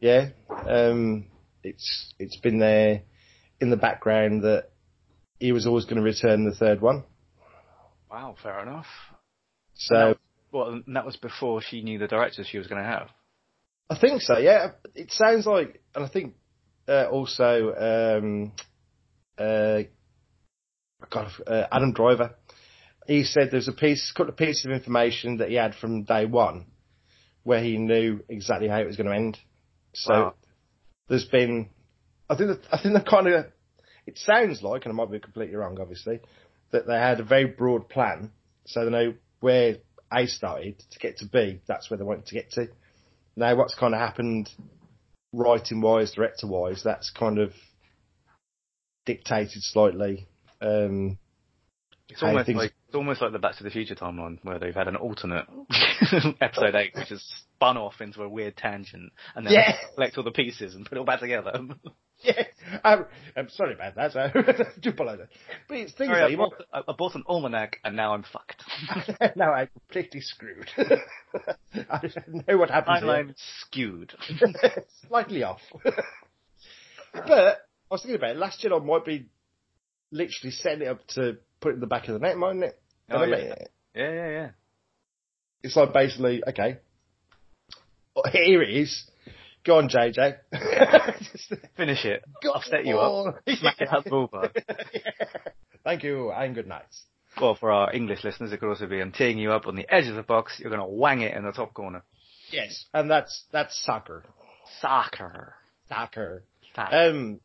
[0.00, 0.28] Yeah.
[0.48, 1.26] Um.
[1.66, 3.02] It's it's been there
[3.60, 4.70] in the background that
[5.40, 7.04] he was always going to return the third one.
[8.10, 8.86] Wow, fair enough.
[9.74, 10.16] So
[10.52, 13.08] Well, and that was before she knew the directors she was going to have.
[13.90, 14.38] I think so.
[14.38, 14.72] Yeah.
[14.94, 16.34] It sounds like, and I think
[16.88, 18.52] uh, also um,
[19.38, 19.82] uh,
[21.10, 22.34] God, uh, Adam Driver.
[23.06, 26.26] He said there's a piece, couple of pieces of information that he had from day
[26.26, 26.66] one,
[27.44, 29.38] where he knew exactly how it was going to end.
[29.94, 30.34] So Wow.
[31.08, 31.68] There's been,
[32.28, 33.46] I think, that, I think the kind of,
[34.06, 36.20] it sounds like, and I might be completely wrong, obviously,
[36.72, 38.32] that they had a very broad plan,
[38.64, 39.76] so they know where
[40.12, 41.60] A started to get to B.
[41.66, 42.68] That's where they wanted to get to.
[43.36, 44.50] Now, what's kind of happened,
[45.32, 47.52] writing wise, director wise, that's kind of
[49.04, 50.26] dictated slightly.
[50.60, 51.18] Um,
[52.08, 54.88] It's almost things- like almost like the Back to the Future timeline where they've had
[54.88, 55.46] an alternate
[56.40, 57.22] episode eight, which has
[57.56, 59.54] spun off into a weird tangent, and then
[59.94, 61.52] collect all the pieces and put it all back together.
[62.22, 62.42] yeah,
[62.82, 63.06] I'm,
[63.36, 64.16] I'm sorry about that.
[64.16, 65.28] I do apologise.
[65.68, 68.24] But it's things Sorry, like I, bought, I I bought an almanac and now I'm
[68.24, 68.64] fucked.
[69.36, 70.68] now I'm completely screwed.
[70.78, 73.04] I don't know what happens.
[73.04, 74.14] I'm skewed.
[75.08, 75.60] slightly off.
[77.12, 77.54] but I
[77.90, 78.38] was thinking about it.
[78.38, 79.26] Last Jedi might be
[80.10, 82.80] literally setting it up to put it in the back of the net, mightn't it?
[83.10, 83.54] Oh, You know what I yeah.
[83.94, 84.50] Yeah, yeah, yeah.
[85.62, 86.78] It's like basically, okay,
[88.32, 89.04] here it is.
[89.64, 90.36] Go on, JJ.
[91.76, 92.24] Finish it.
[92.42, 93.36] Go I'll set you up.
[93.48, 94.52] Smack it out the.
[95.82, 96.84] Thank you, and good night.
[97.40, 99.86] Well, for our English listeners, it could also be I'm teeing you up on the
[99.92, 100.58] edge of the box.
[100.58, 102.02] You're going to wang it in the top corner.
[102.50, 104.24] Yes, and that's that's soccer.
[104.80, 105.54] Soccer.
[105.88, 106.44] Soccer.
[106.74, 106.96] Soccer.
[106.96, 107.40] Um,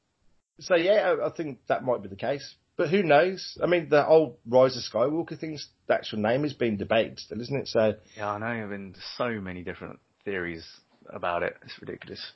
[0.60, 2.56] so yeah, I, I think that might be the case.
[2.82, 3.60] But who knows?
[3.62, 7.40] I mean, the whole Rise of Skywalker thing's the actual name is being debated still,
[7.40, 7.68] isn't it?
[7.68, 8.48] So yeah, I know.
[8.48, 10.66] There have been so many different theories
[11.08, 11.56] about it.
[11.64, 12.32] It's ridiculous.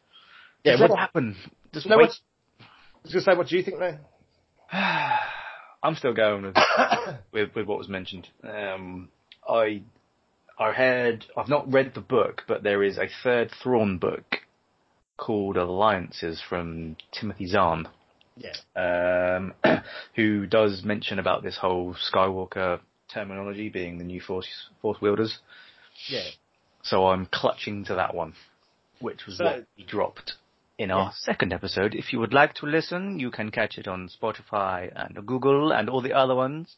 [0.64, 1.36] yeah, Does what, it happen?
[1.74, 2.10] Just no, wait.
[2.10, 2.20] what,
[2.60, 2.66] I
[3.02, 3.98] was gonna say, what do you think now?
[5.82, 6.56] I'm still going with,
[7.32, 8.28] with with what was mentioned.
[8.44, 9.10] Um,
[9.50, 9.82] I
[10.60, 14.42] I heard I've not read the book, but there is a third Thrawn book
[15.18, 17.88] called Alliances from Timothy Zahn,
[18.38, 19.54] Yeah, um,
[20.16, 22.80] who does mention about this whole Skywalker
[23.14, 24.48] terminology being the new Force
[24.82, 25.40] Force wielders.
[26.10, 26.24] yeah.
[26.84, 28.34] So I'm clutching to that one,
[29.00, 30.34] which was So- what we dropped
[30.78, 31.96] in our second episode.
[31.96, 35.90] If you would like to listen, you can catch it on Spotify and Google and
[35.90, 36.76] all the other ones.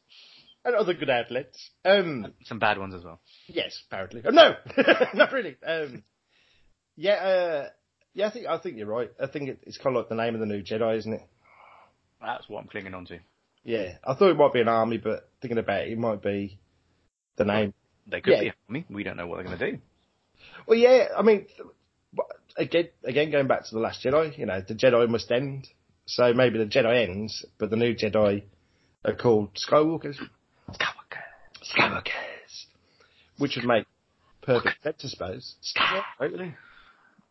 [0.63, 1.71] And other good outlets.
[1.83, 3.19] Um, Some bad ones as well.
[3.47, 4.21] yes, apparently.
[4.25, 4.55] Oh, no,
[5.13, 5.55] not really.
[5.65, 6.03] Um,
[6.95, 7.69] yeah, uh,
[8.13, 8.27] yeah.
[8.27, 9.09] I think I think you're right.
[9.21, 11.21] I think it, it's kind of like the name of the new Jedi, isn't it?
[12.21, 13.19] That's what I'm clinging on to.
[13.63, 16.59] Yeah, I thought it might be an army, but thinking about it, it might be
[17.35, 17.73] the name.
[18.07, 18.41] They could Yeah.
[18.41, 18.85] be me.
[18.89, 19.79] We don't know what they're going to do.
[20.65, 21.47] Well, yeah, I mean,
[22.55, 25.67] again, again, going back to the Last Jedi, you know, the Jedi must end.
[26.05, 28.43] So maybe the Jedi ends, but the new Jedi
[29.03, 30.17] are called Skywalkers.
[30.71, 31.23] Skywalker.
[31.61, 32.65] Skywalkers,
[33.37, 33.85] which would make
[34.41, 35.55] perfect sense, I suppose.
[36.17, 36.55] Totally.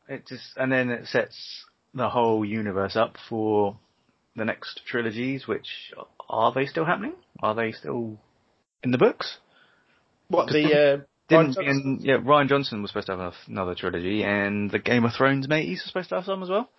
[0.08, 3.78] It just and then it sets the whole universe up for
[4.36, 5.46] the next trilogies.
[5.46, 5.92] Which
[6.28, 7.14] are they still happening?
[7.42, 8.18] Are they still
[8.82, 9.38] in the books?
[10.28, 10.64] What the?
[10.64, 15.04] Uh, Rian and, yeah, Rian Johnson was supposed to have another trilogy, and the Game
[15.04, 16.70] of Thrones mateys are supposed to have some as well.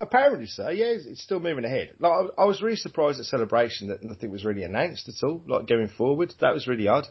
[0.00, 0.68] Apparently so.
[0.68, 1.94] Yeah, it's, it's still moving ahead.
[1.98, 5.42] Like I, I was really surprised at Celebration that nothing was really announced at all.
[5.46, 7.06] Like going forward, that was really odd.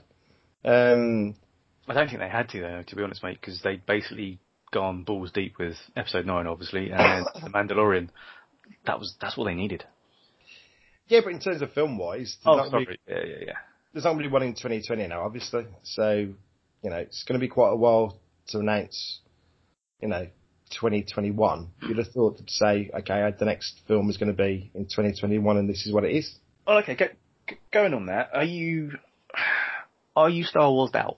[0.63, 1.35] Um,
[1.87, 4.39] I don't think they had to though, to be honest, mate, because they basically
[4.71, 8.09] gone balls deep with Episode Nine, obviously, and the Mandalorian.
[8.85, 9.83] That was that's what they needed.
[11.07, 13.53] yeah, but in terms of film wise, Oh, not really- Yeah, yeah, yeah.
[13.93, 15.65] there's not really one in 2020 now, obviously.
[15.83, 16.11] So,
[16.83, 19.19] you know, it's going to be quite a while to announce,
[20.01, 20.27] you know,
[20.71, 21.67] 2021.
[21.81, 25.57] You'd have thought to say, okay, the next film is going to be in 2021
[25.57, 26.33] and this is what it is.
[26.65, 26.95] Well, okay.
[26.95, 27.07] Go,
[27.49, 28.93] g- going on that, are you
[30.15, 31.17] are you Star Wars out?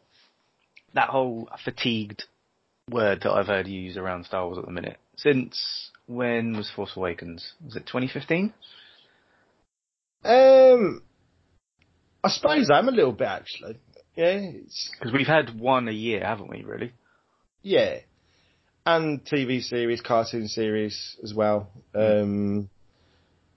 [0.96, 2.24] That whole fatigued
[2.90, 4.98] word that I've heard used around Star Wars at the minute.
[5.18, 7.54] Since when was Force Awakens?
[7.66, 8.54] Was it 2015?
[10.26, 11.02] Um,
[12.24, 13.78] I suppose I'm a little bit actually.
[14.16, 14.40] Yeah,
[15.00, 16.64] Because we've had one a year, haven't we?
[16.64, 16.94] Really?
[17.64, 17.98] yeah,
[18.86, 21.70] and TV series, cartoon series as well.
[21.96, 22.70] Um,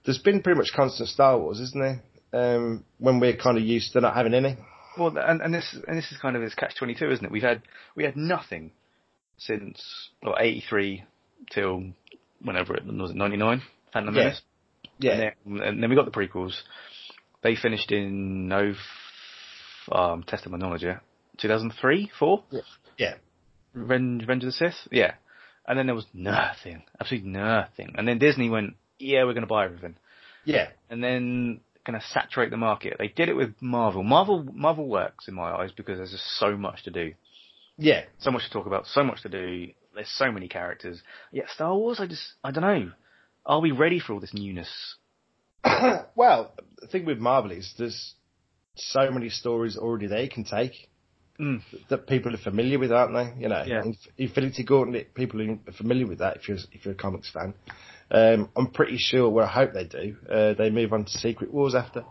[0.05, 2.01] there's been pretty much constant Star Wars, isn't there?
[2.33, 4.57] Um, when we're kind of used to not having any.
[4.97, 7.31] Well, and, and this and this is kind of his catch twenty two, isn't it?
[7.31, 7.61] We've had
[7.95, 8.71] we had nothing
[9.37, 9.79] since
[10.23, 11.03] well eighty three
[11.51, 11.83] till
[12.41, 13.61] whenever it was it ninety nine.
[13.93, 14.23] Phantom Yeah.
[14.23, 14.41] Menace.
[14.99, 16.53] Yeah, And then, and then we got the prequels.
[17.43, 20.99] They finished in no, f- um, testing my knowledge, yeah,
[21.37, 22.43] 2003, 4?
[22.97, 23.13] yeah,
[23.73, 24.73] Revenge, Revenge of the Sith?
[24.91, 25.13] Yeah.
[25.67, 26.81] And then there was nothing.
[26.99, 27.93] Absolutely nothing.
[27.95, 29.95] And then Disney went, yeah, we're going to buy everything.
[30.45, 32.95] yeah, And then going to saturate the market.
[32.97, 34.01] They did it with Marvel.
[34.03, 37.13] Marvel, Marvel works in my eyes because there's just so much to do.
[37.77, 38.05] yeah.
[38.19, 39.67] So much to talk about, so much to do.
[39.97, 41.01] There's so many characters.
[41.31, 42.91] Yet Star Wars, I just, I don't know.
[43.45, 44.69] Are we ready for all this newness?
[46.15, 48.13] well, the thing with Marvel is there's
[48.75, 50.73] so many stories already they can take
[51.39, 51.61] Mm.
[51.89, 53.39] that people are familiar with, aren't they?
[53.43, 53.83] You know, Yeah.
[53.83, 57.53] Inf- Infinity Gauntlet, people are familiar with that if you're if you're a comics fan.
[58.09, 59.29] Um, I'm pretty sure.
[59.29, 60.15] Well, I hope they do.
[60.27, 62.03] Uh, they move on to Secret Wars after.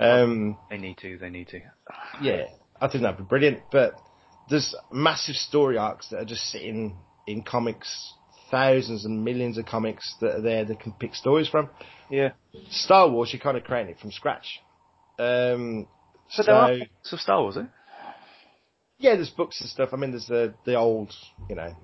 [0.00, 1.60] Um, They need to, they need to.
[2.22, 2.44] yeah,
[2.80, 3.60] I think that'd be brilliant.
[3.70, 4.00] But
[4.48, 8.14] there's massive story arcs that are just sitting in comics,
[8.50, 11.70] thousands and millions of comics that are there that can pick stories from.
[12.10, 12.32] Yeah.
[12.70, 14.60] Star Wars, you're kind of creating it from scratch.
[15.18, 15.86] Um,
[16.28, 17.64] so there are books of Star Wars, eh?
[18.98, 19.90] yeah, there's books and stuff.
[19.92, 21.12] I mean, there's the the old,
[21.48, 21.76] you know,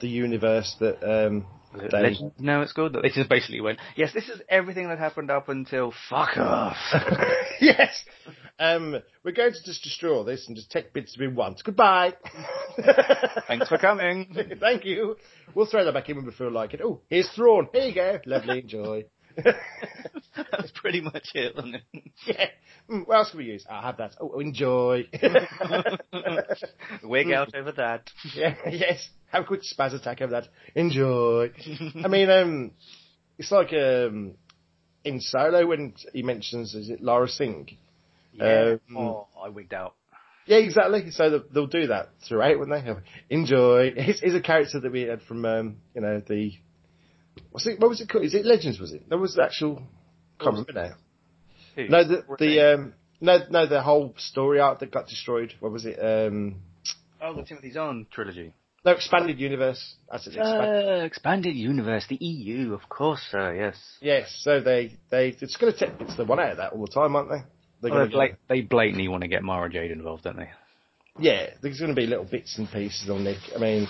[0.00, 2.32] the universe that um, they Legend?
[2.38, 2.96] No, it's good.
[3.02, 6.76] They just basically went, yes, this is everything that happened up until fuck off.
[7.60, 8.04] yes.
[8.58, 11.62] Um, we're going to just destroy all this and just take bits of we want.
[11.64, 12.14] Goodbye.
[13.48, 14.34] Thanks for coming.
[14.60, 15.16] Thank you.
[15.54, 16.80] We'll throw that back in when we feel like it.
[16.82, 17.68] Oh, here's Thrawn.
[17.72, 18.18] Here you go.
[18.26, 19.04] Lovely, enjoy.
[19.44, 22.02] That's pretty much it, wasn't it?
[22.26, 22.46] yeah.
[22.88, 23.66] Mm, what else can we use?
[23.68, 24.14] I'll have that.
[24.20, 25.08] Oh, enjoy.
[27.02, 28.10] Wig out over that.
[28.34, 29.08] yeah, yes.
[29.32, 30.48] Have a quick spaz attack over that.
[30.76, 31.50] Enjoy.
[32.04, 32.70] I mean, um,
[33.38, 34.34] it's like um,
[35.04, 37.78] in Solo when he mentions, is it Lara Singh?
[38.34, 38.76] Yeah.
[38.90, 39.94] Um, oh, I wigged out.
[40.46, 41.10] Yeah, exactly.
[41.10, 42.84] So they'll, they'll do that throughout, won't they?
[43.34, 43.92] Enjoy.
[43.96, 46.52] He's, he's a character that we had from, um, you know, the
[47.50, 47.80] what's it?
[47.80, 48.24] What was it called?
[48.24, 48.78] Is it Legends?
[48.78, 49.08] Was it?
[49.08, 49.76] That was the actual.
[50.38, 50.94] Can't remember now.
[51.76, 51.88] Who?
[51.88, 55.54] No, the the um, no no the whole story arc that got destroyed.
[55.60, 55.98] What was it?
[55.98, 56.56] Um,
[57.22, 58.52] oh, the Timothy Zahn trilogy.
[58.84, 59.94] no, expanded universe.
[60.10, 60.34] That's it.
[60.36, 63.54] Expand- Uh, expanded universe, the EU, of course, sir.
[63.54, 63.76] Yes.
[64.02, 64.36] yes.
[64.42, 66.92] So they they it's going to take it's the one out of that all the
[66.92, 67.42] time, aren't they?
[67.80, 70.50] They're Well, they, bla- they blatantly want to get Mara Jade involved, don't they?
[71.18, 73.38] Yeah, there's going to be little bits and pieces on Nick.
[73.54, 73.86] I mean,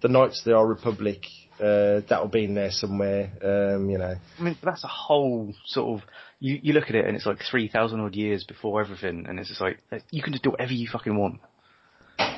[0.00, 1.20] the Knights of the Old Republic,
[1.60, 3.30] uh, that'll be in there somewhere.
[3.42, 6.08] Um, you know, I mean, that's a whole sort of.
[6.40, 9.38] You you look at it and it's like three thousand odd years before everything, and
[9.38, 9.78] it's just like
[10.10, 11.40] you can just do whatever you fucking want.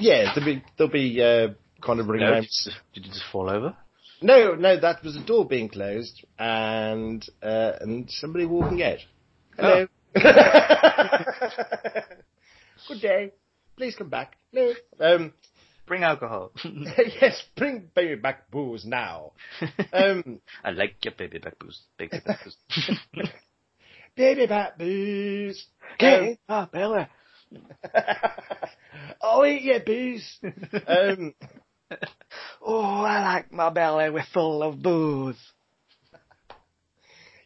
[0.00, 1.48] yeah, there'll be there'll be uh,
[1.80, 3.76] kind of No, did, you just, did you just fall over?
[4.20, 8.98] No, no, that was the door being closed and uh, and somebody walking out.
[9.56, 9.86] Hello.
[12.88, 13.32] Good day.
[13.76, 14.36] Please come back.
[14.52, 14.72] No.
[15.00, 15.32] Um,
[15.86, 16.52] Bring alcohol.
[16.64, 19.32] yes, bring baby back booze now.
[19.92, 21.82] Um, I like your baby back booze.
[21.98, 22.56] Baby back booze.
[24.16, 25.66] baby back booze.
[25.94, 26.38] Okay.
[26.48, 27.08] Ah, Bella.
[29.20, 30.38] I'll eat your booze.
[30.86, 31.34] um,
[32.62, 35.36] Oh, I like my belly with full of booze.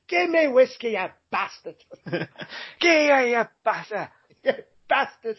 [0.08, 1.76] Give me whiskey, you bastard.
[2.06, 4.08] Give me, you bastard.
[4.44, 4.52] you
[4.88, 5.38] bastard.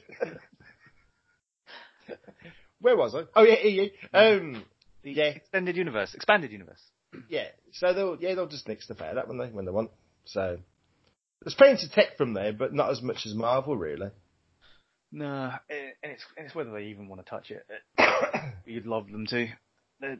[2.81, 3.23] Where was I?
[3.35, 4.19] Oh yeah, yeah, yeah.
[4.19, 4.63] Um,
[5.03, 5.23] The Yeah.
[5.25, 6.81] extended universe, expanded universe.
[7.29, 7.47] yeah.
[7.73, 9.91] So they'll yeah they'll just nick the out of that when they when they want.
[10.25, 10.59] So
[11.41, 14.11] there's plenty of tech from there, but not as much as Marvel really.
[15.11, 17.65] No, and it's and it's whether they even want to touch it.
[18.65, 19.47] You'd love them to.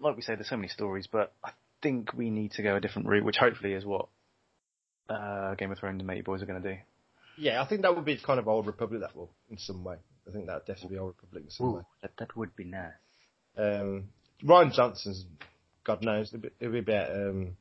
[0.02, 1.52] Like we say, there's so many stories, but I
[1.82, 4.08] think we need to go a different route, which hopefully is what
[5.10, 6.80] uh, Game of Thrones and Matey Boys are going to do.
[7.38, 9.96] Yeah, I think that would be kind of Old Republic that will in some way.
[10.28, 11.82] I think that would definitely be Old Republic in some way.
[12.02, 12.92] that that would be nice.
[13.58, 14.10] Um,
[14.44, 15.26] Rian Johnson's,
[15.84, 17.56] God knows, it'd be, it'll be about um,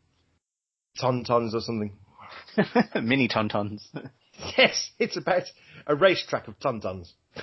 [1.01, 1.93] Tauntauns or something.
[3.03, 3.87] Mini tauntauns.
[4.57, 5.43] Yes, it's about
[5.85, 7.13] a racetrack of Tauntauns.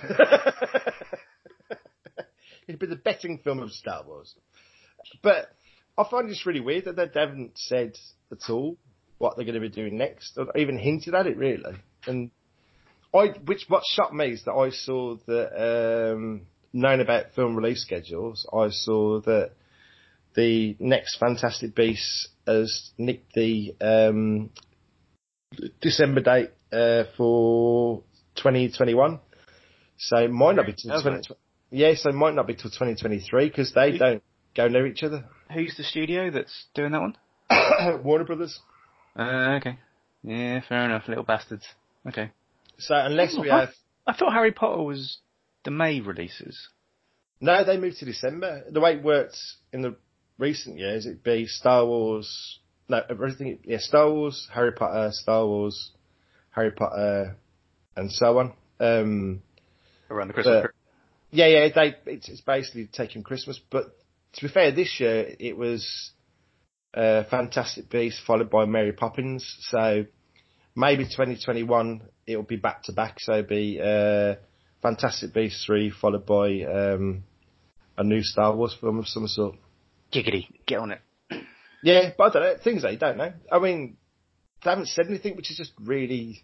[2.68, 4.34] It'd be the betting film of Star Wars.
[5.22, 5.50] But
[5.98, 7.98] I find this really weird that they haven't said
[8.32, 8.78] at all
[9.18, 11.78] what they're going to be doing next, or even hinted at it really.
[12.06, 12.32] And
[13.14, 16.42] I, which what shocked me is that I saw that, um,
[16.74, 19.52] knowing about film release schedules, I saw that
[20.36, 24.50] the next Fantastic Beasts has nicked the um,
[25.82, 28.04] December date uh, for
[28.36, 29.20] 2021.
[29.98, 31.04] So it might not be till Okay.
[31.04, 31.30] 20,
[31.72, 34.24] yeah, so it might not be till 2023 because they Who- don't
[34.56, 35.24] go near each other.
[35.54, 37.16] Who's the studio that's doing that one?
[38.04, 38.60] Warner Brothers.
[39.18, 39.80] Uh, okay.
[40.24, 41.08] Yeah, fair enough.
[41.08, 41.66] Little bastards.
[42.08, 42.32] Okay.
[42.78, 43.70] So unless we Oh, have,
[44.06, 45.20] I thought Harry Potter was
[45.64, 46.68] the May releases.
[47.40, 48.64] no, they moved to December.
[48.70, 49.38] The way it worked
[49.72, 49.96] in the
[50.38, 52.60] recent years, it'd be Star Wars,
[52.90, 55.92] no, everything, yeah, Star Wars, Harry Potter, Star Wars,
[56.52, 57.38] Harry Potter,
[57.96, 58.54] and so on.
[58.80, 59.42] Um,
[60.10, 60.72] Around the Christmas period.
[61.32, 63.60] Yeah, yeah, they it's, it's basically taking Christmas.
[63.72, 63.86] But
[64.34, 66.12] to be fair, this year it was
[66.96, 69.46] uh, Fantastic Beasts followed by Mary Poppins.
[69.70, 70.06] So
[70.76, 73.18] maybe 2021 it'll be back to back.
[73.20, 74.36] So it'll be uh,
[74.82, 77.24] Fantastic Beasts three followed by um,
[77.98, 79.56] a new Star Wars film of some sort.
[80.14, 80.48] Giggity.
[80.66, 81.02] Get on it.
[81.84, 83.34] Yeah, but I don't know things that you don't know.
[83.52, 83.98] I mean,
[84.64, 86.44] they haven't said anything, which is just really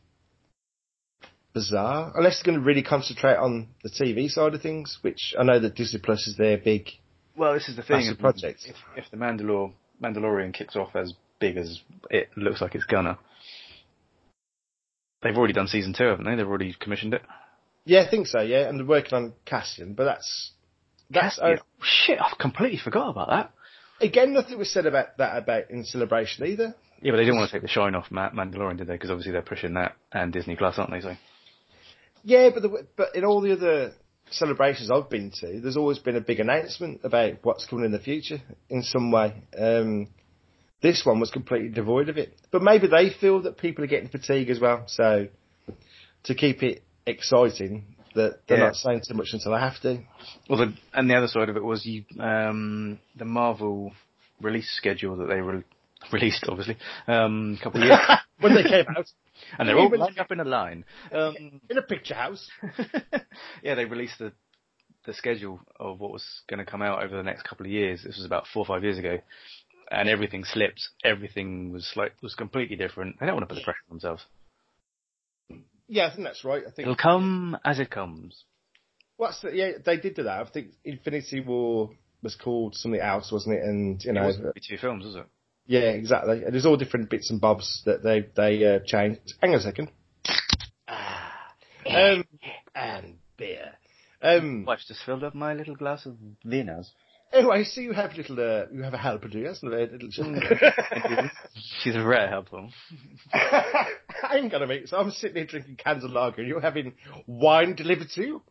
[1.54, 2.12] bizarre.
[2.16, 5.60] Unless they're going to really concentrate on the TV side of things, which I know
[5.60, 6.90] that Disney Plus is their big
[7.36, 7.98] Well, this is the thing.
[7.98, 8.62] massive if- project.
[8.66, 11.80] If, if the Mandalor Mandalorian kicks off as big as
[12.10, 13.18] it looks like it's gonna,
[15.22, 16.36] they've already done season two, haven't they?
[16.36, 17.22] They've already commissioned it.
[17.86, 18.42] Yeah, I think so.
[18.42, 20.52] Yeah, and they're working on Cassian, but that's
[21.10, 21.56] that's Yeah.
[21.60, 24.06] Oh, shit, I've completely forgot about that.
[24.06, 26.76] again nothing was said about that about in Celebration either.
[27.02, 28.94] Yeah, but they didn't want to take the shine off Ma- Mandalorian, did they?
[28.94, 31.02] Because obviously they're pushing that and Disney Plus, aren't they?
[31.02, 31.16] So
[32.24, 33.94] Yeah, but the, but in all the other
[34.32, 38.00] celebrations I've been to, there's always been a big announcement about what's coming in the
[38.00, 39.34] future in some way.
[39.58, 40.08] Um,
[40.82, 44.10] this one was completely devoid of it, but maybe they feel that people are getting
[44.10, 44.84] fatigue as well.
[44.88, 45.28] So
[46.24, 48.66] to keep it exciting, that they're Yeah.
[48.66, 50.00] not saying too much until they have to.
[50.50, 53.94] Well, the, and the other side of it was you, um, the Marvel
[54.42, 55.64] release schedule that they re-
[56.12, 56.78] released, obviously,
[57.08, 58.00] um, a couple of years,
[58.42, 59.10] when they came out
[59.60, 60.86] and they're all lined up in a line.
[61.12, 62.50] Um, in a picture house.
[63.64, 64.34] yeah, they released the
[65.06, 68.04] the schedule of what was going to come out over the next couple of years.
[68.04, 69.18] This was about four or five years ago,
[69.90, 70.82] and everything slipped.
[71.04, 73.20] Everything was like was completely different.
[73.20, 74.26] They don't want to put the pressure on themselves.
[75.88, 76.64] Yeah, I think that's right.
[76.66, 78.44] I think It'll come as it comes.
[79.18, 80.40] What's the, yeah, they did do that.
[80.40, 81.92] I think Infinity War
[82.24, 83.64] was called something else, wasn't it?
[83.64, 85.26] And you know, It know, wasn't gonna be two films, was it?
[85.66, 86.44] Yeah, exactly.
[86.44, 89.34] And there's all different bits and bobs that they they uh, changed.
[89.42, 89.90] Hang on a second.
[91.86, 92.26] Um,
[92.76, 93.72] and beer.
[94.22, 96.92] Um, Wife's just filled up my little glass of Vienna's.
[97.34, 99.46] I see you have little, uh, you have a helper, do you?
[99.46, 100.10] That's a little.
[101.82, 102.68] She's a rare helper.
[103.32, 104.90] Hang gonna minute.
[104.90, 106.94] So I'm sitting here drinking cans of lager, and you're having
[107.28, 108.42] wine delivered to you.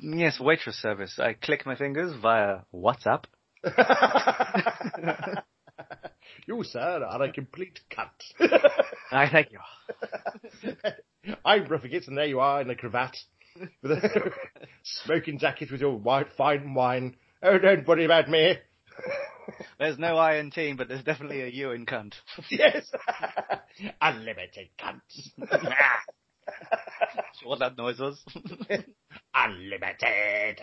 [0.00, 1.18] Yes, waitress service.
[1.18, 3.24] I click my fingers via WhatsApp.
[6.46, 8.50] you, sir, are a complete cunt.
[9.12, 9.58] I thank you.
[11.44, 13.16] I'm it, and there you are in a cravat,
[13.82, 14.32] with a
[14.82, 17.16] smoking jacket with your white fine wine.
[17.42, 18.56] Oh, don't worry about me.
[19.78, 22.14] There's no I in team, but there's definitely a you in cunt.
[22.50, 22.90] yes,
[24.00, 25.30] unlimited cunts.
[27.44, 28.22] what that noise was.
[29.34, 30.60] unlimited.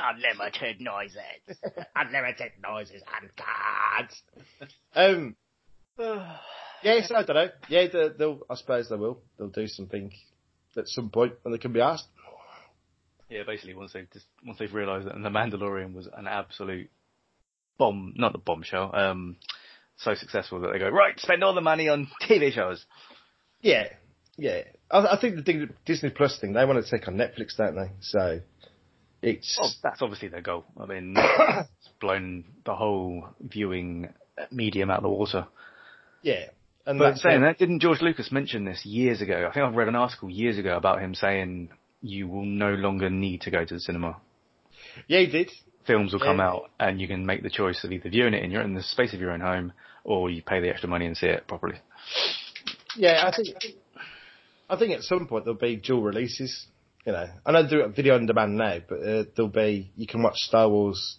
[0.00, 1.58] Unlimited noises.
[1.96, 3.30] unlimited noises and
[3.98, 4.22] cards.
[4.94, 5.36] Um.
[6.82, 7.48] Yes, I don't know.
[7.68, 8.40] Yeah, they- they'll.
[8.48, 9.20] I suppose they will.
[9.36, 10.12] They'll do something
[10.76, 12.06] at some point when they can be asked.
[13.28, 16.88] yeah, basically once they've just, once they've realised that the Mandalorian was an absolute
[17.78, 19.36] bomb, not a bombshell, um,
[19.96, 22.84] so successful that they go right, spend all the money on TV shows.
[23.60, 23.88] Yeah,
[24.36, 24.62] yeah.
[24.90, 27.90] I, I think the Disney Plus thing, they want to take on Netflix, don't they?
[28.00, 28.40] So
[29.22, 30.64] it's Well, that's obviously their goal.
[30.80, 34.12] I mean, it's blown the whole viewing
[34.50, 35.46] medium out of the water.
[36.22, 36.46] yeah.
[36.86, 39.46] And But saying that, didn't George Lucas mention this years ago?
[39.46, 41.68] I think I've read an article years ago about him saying
[42.00, 44.16] you will no longer need to go to the cinema.
[45.06, 45.50] yeah, he did.
[45.86, 48.50] Films will come out and you can make the choice of either viewing it in
[48.50, 49.72] your in the space of your own home
[50.04, 51.76] or you pay the extra money and see it properly.
[52.96, 53.48] Yeah, I think.
[54.70, 56.66] I think at some point there'll be dual releases.
[57.04, 59.90] You know, I know they do it video on demand now, but uh, there'll be
[59.96, 61.18] you can watch Star Wars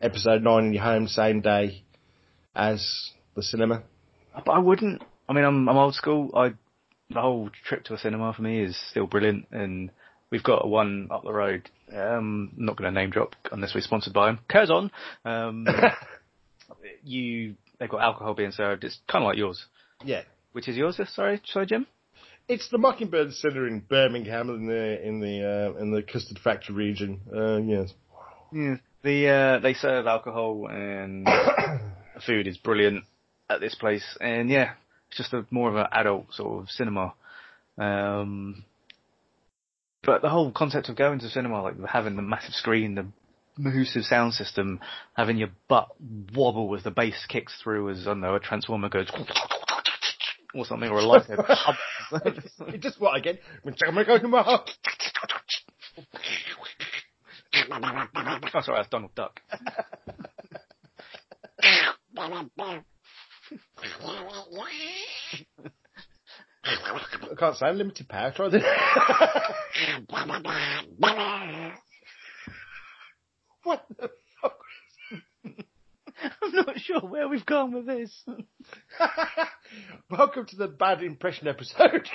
[0.00, 1.84] Episode Nine in your home same day
[2.54, 3.82] as the cinema.
[4.34, 5.02] But I wouldn't.
[5.28, 6.30] I mean, I'm I'm old school.
[6.34, 6.52] I
[7.10, 9.90] the whole trip to a cinema for me is still brilliant, and
[10.30, 11.68] we've got one up the road.
[11.92, 14.40] Um, I'm not going to name drop unless we're sponsored by them.
[14.48, 14.90] Curzon.
[15.24, 15.66] Um,
[17.04, 18.84] you they've got alcohol being served.
[18.84, 19.64] It's kind of like yours.
[20.04, 21.00] Yeah, Which is yours?
[21.14, 21.86] Sorry, sorry, Jim.
[22.48, 26.74] It's the Mockingbird Centre in Birmingham in the in the uh, in the custard factory
[26.74, 27.20] region.
[27.34, 27.92] Uh, yes.
[28.52, 28.76] Yeah.
[29.02, 33.04] The uh, they serve alcohol and the food is brilliant
[33.50, 34.74] at this place, and yeah,
[35.08, 37.14] it's just a more of an adult sort of cinema.
[37.78, 38.64] Um,
[40.04, 43.06] but the whole concept of going to cinema, like having the massive screen, the
[43.56, 44.80] massive sound system,
[45.14, 45.88] having your butt
[46.34, 49.10] wobble as the bass kicks through as, I don't know, a transformer goes
[50.54, 51.76] or something, or a lightsaber.
[52.74, 53.38] It just what again?
[53.62, 54.68] When I'm gonna my house.
[58.54, 59.40] oh, sorry, that's Donald Duck.
[66.64, 68.32] I can't say unlimited power.
[68.32, 68.62] Try this.
[73.64, 74.12] what the fuck?
[76.42, 78.24] I'm not sure where we've gone with this.
[80.10, 82.08] Welcome to the bad impression episode.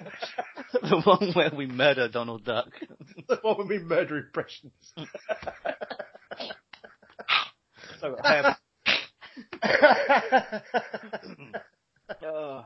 [0.72, 2.68] the one where we murder Donald Duck.
[3.28, 4.72] the one with me murder impressions.
[8.00, 8.54] so, um,
[12.22, 12.64] oh,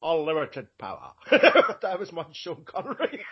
[0.00, 1.12] Unlimited power.
[1.30, 3.24] that was my Sean Connery.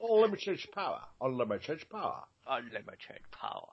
[0.00, 1.02] Unlimited power.
[1.20, 2.24] Unlimited power.
[2.48, 3.68] unlimited power.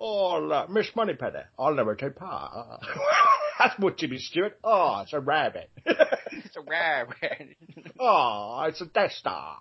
[0.00, 1.40] Oh, uh, Miss Moneypenny.
[1.58, 2.80] I'll never take part.
[3.58, 4.58] That's what Jimmy Stewart.
[4.64, 5.70] Oh, it's a rabbit.
[6.32, 7.56] It's a rabbit.
[8.00, 9.58] oh, it's a Death Star.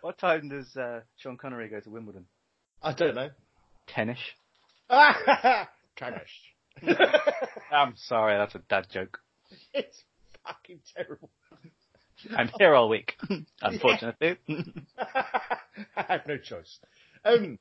[0.00, 2.24] what time does uh, Sean Connery go to Wimbledon?
[2.82, 3.28] I don't know.
[3.86, 4.18] Tennis.
[4.90, 6.30] Tennis.
[7.70, 9.18] I'm sorry, that's a dad joke.
[9.74, 10.02] it's
[10.46, 11.30] fucking terrible.
[12.34, 13.16] I'm here all week,
[13.60, 14.38] unfortunately.
[14.48, 16.78] I have no choice.
[17.24, 17.58] Um,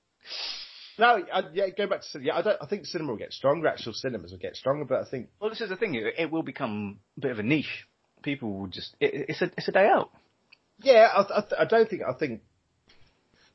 [0.98, 2.28] no, I, yeah, go back to cinema.
[2.28, 2.58] Yeah, I don't.
[2.62, 3.68] I think cinema will get stronger.
[3.68, 5.96] Actual cinemas will get stronger, but I think well, this is the thing.
[5.96, 7.88] It, it will become a bit of a niche.
[8.24, 8.96] People will just.
[9.00, 10.10] It, it's a it's a day out.
[10.82, 12.02] yeah, I, I, I don't think.
[12.08, 12.42] I think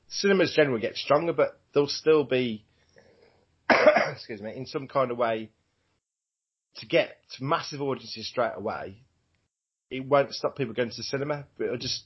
[0.08, 2.64] cinemas generally get stronger, but they'll still be,
[4.12, 5.50] excuse me, in some kind of way
[6.76, 9.02] to get to massive audiences straight away.
[9.90, 12.04] It won't stop people going to the cinema, but it'll just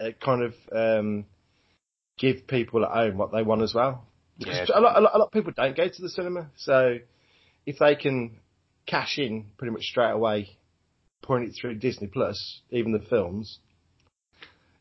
[0.00, 1.24] uh, kind of um,
[2.18, 4.06] give people at home what they want as well.
[4.38, 4.78] Because Yeah.
[4.78, 6.96] a, lot, a, lot, a lot of people don't go to the cinema, so
[7.66, 8.38] if they can
[8.86, 10.56] cash in pretty much straight away,
[11.22, 13.58] pouring it through Disney Plus, even the films.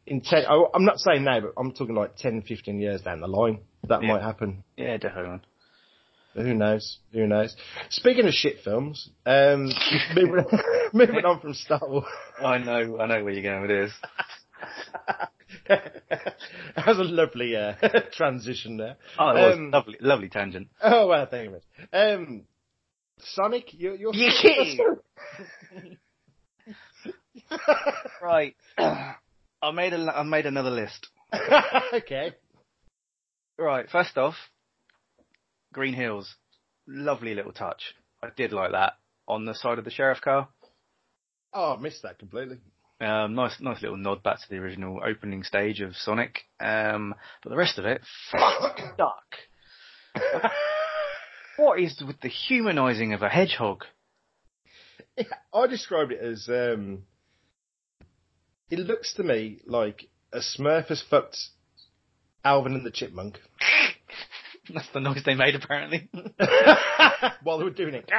[0.05, 3.21] In ten, I- I'm not saying now, but I'm talking like 10, 15 years down
[3.21, 4.09] the line, that Yeah.
[4.09, 4.63] might happen.
[4.75, 5.39] Yeah, definitely.
[6.35, 6.97] Who knows?
[7.13, 7.55] Who knows?
[7.89, 9.69] Speaking of shit films, um,
[10.15, 10.45] moving,
[10.91, 12.05] moving on from Star Wars.
[12.43, 13.93] I know, I know where you're going with this.
[15.67, 17.73] that was a lovely uh,
[18.13, 18.97] transition there.
[19.17, 20.67] Oh, it was Um, lovely, lovely tangent.
[20.81, 21.59] Oh well, thank you.
[21.97, 22.43] Um,
[23.19, 24.75] Sonic, you, you're Yeah.
[28.21, 31.07] Right, I made a, I made another list.
[31.93, 32.33] okay.
[33.57, 34.35] Right, first off,
[35.73, 36.35] Green Hills,
[36.87, 37.95] lovely little touch.
[38.21, 38.93] I did like that
[39.27, 40.47] on the side of the sheriff car.
[41.53, 42.57] Oh, I missed that completely.
[43.03, 46.41] Um, nice, nice little nod back to the original opening stage of Sonic.
[46.59, 48.01] Um, but the rest of it,
[48.31, 50.51] fuck duck.
[51.55, 53.85] What is with the humanising of a hedgehog?
[55.53, 57.03] I described it as um,
[58.71, 61.37] it looks to me like a Smurf has fucked
[62.43, 63.37] Alvin and the Chipmunk
[64.73, 66.09] That's the noise they made, apparently.
[67.43, 68.09] while they were doing it.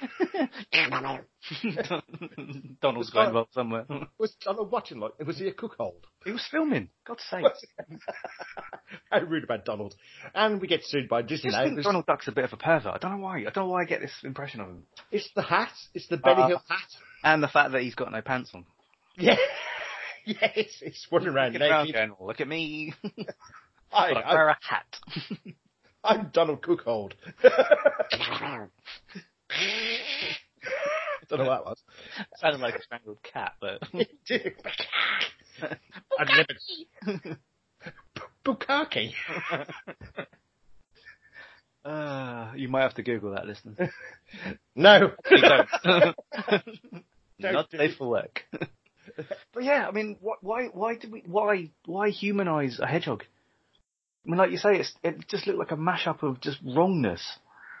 [2.80, 3.84] Donald's got involved somewhere.
[4.18, 5.94] Was I was watching like was he a cookhold?
[6.24, 6.88] He was filming.
[7.06, 7.44] God's sake.
[9.10, 9.94] How rude about Donald.
[10.34, 12.56] And we get sued by I Disney just think Donald Duck's a bit of a
[12.56, 12.94] pervert.
[12.94, 13.38] I don't know why.
[13.38, 14.82] I don't know why I get this impression of him.
[15.10, 15.72] It's the hat.
[15.94, 16.88] It's the Benny Uh, Hill hat.
[17.24, 18.64] And the fact that he's got no pants on.
[19.16, 19.36] Yeah.
[20.24, 21.94] yeah, it's, it's running around around naked.
[21.94, 22.94] going, "Oh, look at me.
[23.90, 24.96] Hi, I wear a hat.
[26.04, 27.12] I'm Donald Cookhold.
[29.50, 30.34] I
[31.28, 31.82] don't know what that was.
[32.18, 33.82] It Sounded like a strangled cat, but
[36.18, 36.58] Unlimited.
[38.44, 39.12] Bukaki.
[41.84, 43.76] uh, you might have to Google that, listeners.
[44.76, 45.12] No.
[45.30, 45.68] Don't.
[47.40, 48.44] Don't Not safe for work.
[49.54, 53.24] but yeah, I mean, wh- why, why did we, why, why humanize a hedgehog?
[54.26, 57.38] I mean, like you say, it's, it just looked like a mashup of just wrongness.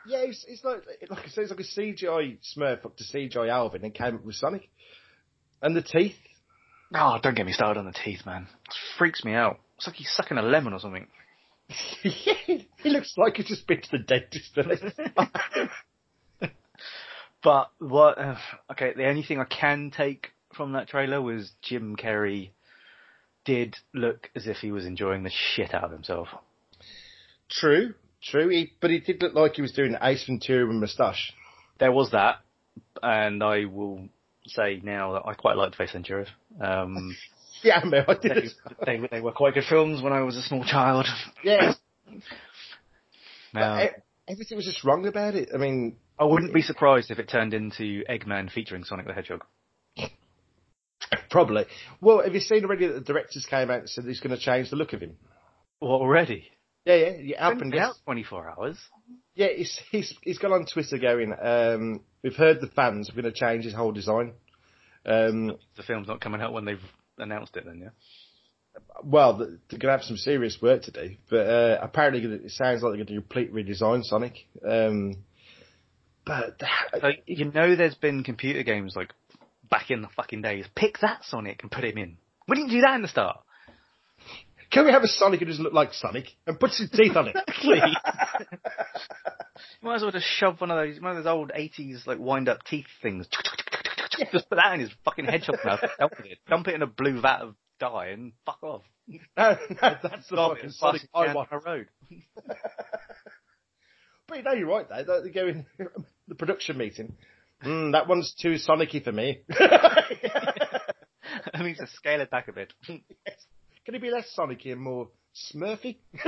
[0.08, 3.50] Yeah, it's, it's like like I say, it's like a CGI Smurf up to CGI
[3.50, 4.68] Alvin and came up with Sonic.
[5.60, 6.16] And the teeth.
[6.94, 8.46] Oh, don't get me started on the teeth, man.
[8.66, 9.58] It freaks me out.
[9.76, 11.06] It's like he's sucking a lemon or something.
[12.02, 14.56] he looks like he's just been to the dentist.
[17.42, 18.18] But what?
[18.18, 18.36] Uh,
[18.72, 22.50] okay, the only thing I can take from that trailer was Jim Carrey
[23.44, 26.28] did look as if he was enjoying the shit out of himself.
[27.48, 28.48] true, true.
[28.48, 31.32] He, but he did look like he was doing Ace Ventura with moustache.
[31.78, 32.36] There was that,
[33.02, 34.08] and I will
[34.46, 36.26] say now that I quite liked Face Ventura.
[36.60, 37.16] Um,
[37.60, 38.50] Yeah, man, I did.
[38.86, 41.06] they, they, they were quite good films when I was a small child.
[41.42, 41.72] Yeah,
[43.54, 43.88] Now,
[44.28, 45.50] everything was just wrong about it.
[45.54, 49.44] I mean, I wouldn't be surprised if it turned into Eggman featuring Sonic the Hedgehog.
[51.30, 51.64] probably.
[52.00, 54.42] Well, have you seen already that the directors came out and said he's going to
[54.42, 55.16] change the look of him?
[55.80, 56.50] Well, already?
[56.88, 57.46] Yeah, yeah, yeah.
[57.46, 57.80] Up and down.
[57.82, 58.78] out 24 hours.
[59.34, 61.34] Yeah, he's he's he's gone on Twitter going.
[61.40, 63.10] Um, we've heard the fans.
[63.14, 64.32] We're going to change his whole design.
[65.04, 66.80] Um, The film's not coming out when they've
[67.18, 67.90] announced it then, yeah?
[69.02, 72.82] well, they're going to have some serious work to do, but uh, apparently it sounds
[72.82, 74.34] like they're going to complete redesign Sonic.
[74.66, 75.16] Um,
[76.24, 76.60] but
[77.00, 79.12] So, you know there's been computer games like
[79.68, 80.66] back in the fucking days.
[80.74, 82.16] Pick that Sonic and put him in.
[82.46, 83.40] We didn't do that in the start.
[84.70, 87.28] Can we have a Sonic who doesn't look like Sonic and puts his teeth on
[87.28, 87.36] it?
[87.36, 87.80] Exactly.
[89.82, 92.48] Might as well just shove one of those one of those old eighties like wind
[92.48, 93.26] up teeth things.
[94.32, 95.80] Just put that in his fucking hedgehog mouth.
[95.98, 96.38] Dump it.
[96.48, 98.82] Dump it in a blue vat of dye and fuck off.
[99.08, 101.50] no, no, that's the Stop fucking Sonic I want.
[101.64, 101.86] road.
[104.26, 105.22] But you know, you're right though.
[105.22, 105.66] They go in
[106.26, 107.16] the production meeting.
[107.64, 109.42] Mm, that one's too Sonicy for me.
[111.54, 112.72] I mean, to scale it back a bit.
[113.88, 115.08] Can it be less Sonicy and more
[115.50, 115.96] Smurfy?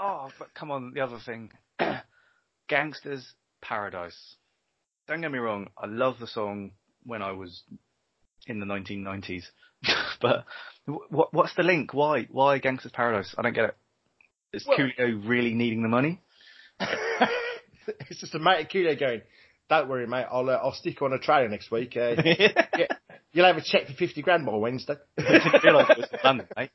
[0.00, 1.50] oh, but come on, the other thing.
[2.70, 4.36] Gangsters Paradise.
[5.06, 6.70] Don't get me wrong, I love the song
[7.04, 7.64] when I was
[8.46, 9.42] in the 1990s.
[10.22, 10.46] but
[10.86, 11.92] what, what's the link?
[11.92, 12.26] Why?
[12.30, 13.34] Why Gangsters Paradise?
[13.36, 13.76] I don't get it.
[14.54, 16.22] Is Well- Coolio really needing the money?
[16.80, 19.20] it's just a mate at Coolio going,
[19.68, 21.94] don't worry mate, I'll, uh, I'll stick you on a trailer next week.
[21.94, 22.86] Uh, yeah,
[23.32, 24.94] you'll have a check for 50 grand by Wednesday.
[25.18, 26.70] I didn't it was London, mate.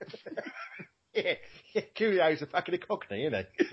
[1.13, 1.33] yeah,
[1.73, 3.65] yeah, Coolio's a fucking cockney, isn't he?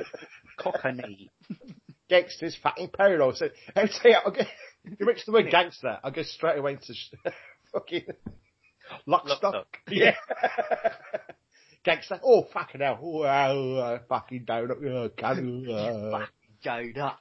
[0.58, 1.30] Cockney.
[2.08, 3.38] Gangsters fucking paradise.
[3.38, 4.42] So, I'll tell you, I'll go,
[4.84, 6.94] you mentioned the word gangster, I'll go straight away into
[7.72, 8.02] fucking
[9.06, 9.54] lock Lock, stock.
[9.54, 9.66] stock.
[9.88, 10.14] Yeah.
[11.82, 12.20] gangster.
[12.22, 12.98] Oh, fucking hell.
[13.02, 15.06] Oh, uh, fucking donut.
[15.06, 16.26] Uh, can you, uh,
[16.62, 17.14] Joda.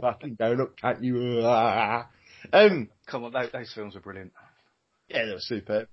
[0.00, 1.38] fucking donut, can't you?
[1.40, 2.04] Uh,
[2.52, 4.32] um, Come on, those, those films are brilliant.
[5.08, 5.88] Yeah, they were superb.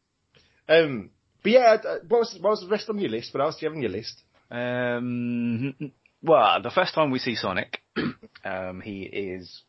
[0.67, 1.09] Um,
[1.41, 3.33] but yeah, what was, what was the rest on your list?
[3.33, 4.21] What else do you have on your list?
[4.49, 5.75] Um,
[6.21, 7.81] well, the first time we see Sonic,
[8.45, 9.61] um, he is,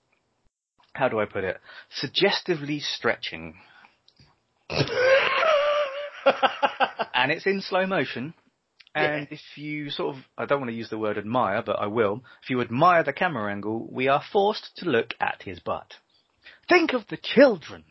[0.93, 1.59] how do I put it,
[1.91, 3.55] suggestively stretching,
[4.71, 4.89] and
[7.33, 8.35] it's in slow motion.
[8.97, 11.87] And if you sort of, I don't want to use the word admire, but I
[11.87, 12.23] will.
[12.45, 15.95] If you admire the camera angle, we are forced to look at his butt.
[16.69, 17.83] Think of the children.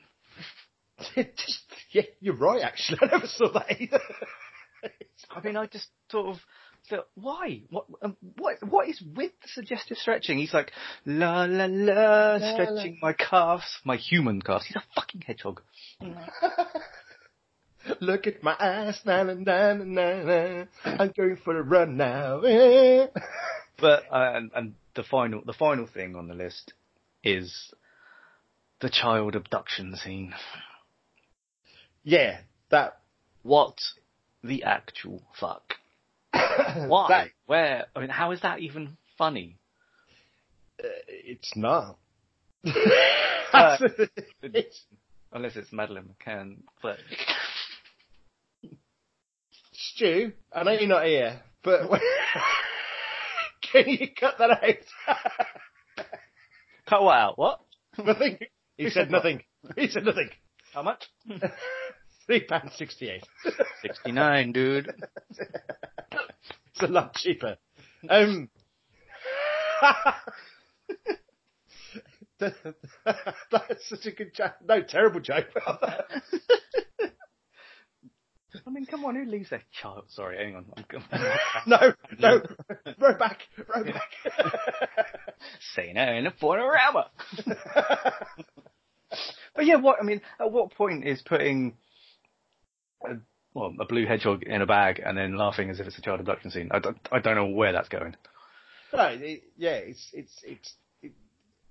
[1.16, 3.00] Just, yeah, you're right, actually.
[3.02, 4.00] I never saw that either.
[5.32, 6.41] I mean, I just sort of
[6.89, 7.62] thought, why?
[7.70, 7.86] What?
[8.02, 8.58] Um, what?
[8.68, 10.38] What is with the suggestive stretching?
[10.38, 10.72] He's like,
[11.06, 14.66] la la la, La, stretching my calves, my human calves.
[14.66, 15.62] He's a fucking hedgehog.
[18.00, 20.24] Look at my ass, na na na na na.
[20.24, 20.66] na.
[20.86, 22.41] I'm going for a run now.
[22.41, 23.08] eh.
[23.80, 26.74] But uh, and, and the final, the final thing on the list
[27.24, 27.74] is
[28.82, 30.34] the child abduction scene.
[32.04, 32.39] Yeah,
[32.70, 32.99] that.
[33.43, 33.78] What
[34.43, 35.76] the actual fuck?
[36.32, 37.08] Why?
[37.10, 37.86] that- Where?
[37.95, 39.58] I mean, how is that even funny?
[40.84, 41.97] uh, it's not.
[43.54, 43.78] Uh,
[44.41, 44.84] it's,
[45.32, 46.97] Unless it's Madeleine McCann, but
[49.74, 51.82] Stu, I know you're not here, but
[53.72, 55.26] can you cut that out?
[56.89, 57.38] cut what out?
[57.38, 57.60] What?
[58.04, 58.39] nothing.
[58.76, 59.43] He said nothing.
[59.76, 60.30] He said nothing.
[60.74, 61.03] How much?
[62.26, 63.24] Three pounds sixty-eight.
[63.82, 64.91] 69, dude.
[66.76, 67.57] It's a lot cheaper.
[68.09, 68.49] Um,
[72.39, 74.53] that's such a good joke.
[74.67, 75.45] No, terrible joke.
[78.65, 80.05] I mean, come on, who leaves their child?
[80.09, 80.65] Sorry, hang on.
[80.76, 80.99] I'm go-
[81.67, 82.41] no, no,
[82.99, 84.09] row back, row back.
[85.76, 87.11] Say no in a panorama.
[89.56, 91.78] But yeah, what I mean, at what point is putting
[93.06, 93.16] a,
[93.54, 96.20] well a blue hedgehog in a bag and then laughing as if it's a child
[96.20, 96.70] abduction scene?
[96.72, 98.16] I don't, I don't know where that's going.
[98.93, 100.74] no, it, yeah, it's it's it's.
[101.01, 101.12] It,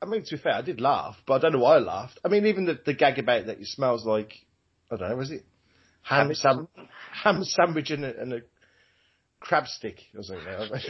[0.01, 2.21] I mean, to be fair, I did laugh, but I don't know why I laughed.
[2.25, 4.33] I mean, even the, the gag about that it smells like
[4.91, 5.45] I don't know, was it
[6.03, 6.69] ham sam,
[7.13, 8.41] ham sandwich and a, and a
[9.41, 10.47] crab stick or something?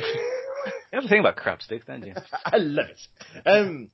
[0.92, 2.14] You have to think about crab sticks, don't you?
[2.44, 3.46] I love it.
[3.48, 3.90] Um,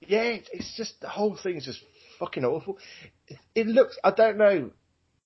[0.00, 1.82] yeah, it's just the whole thing is just
[2.18, 2.78] fucking awful.
[3.28, 4.70] It, it looks, I don't know,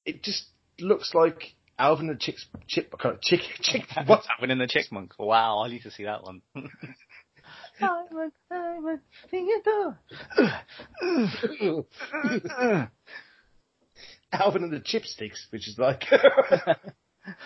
[0.04, 0.44] it just
[0.78, 3.84] looks like Alvin and the Chick's chip, chick, chick.
[4.06, 5.10] What's happening in the Chickmunk?
[5.18, 6.42] Wow, I need to see that one.
[14.32, 16.04] Alvin and the Chipsticks, which is like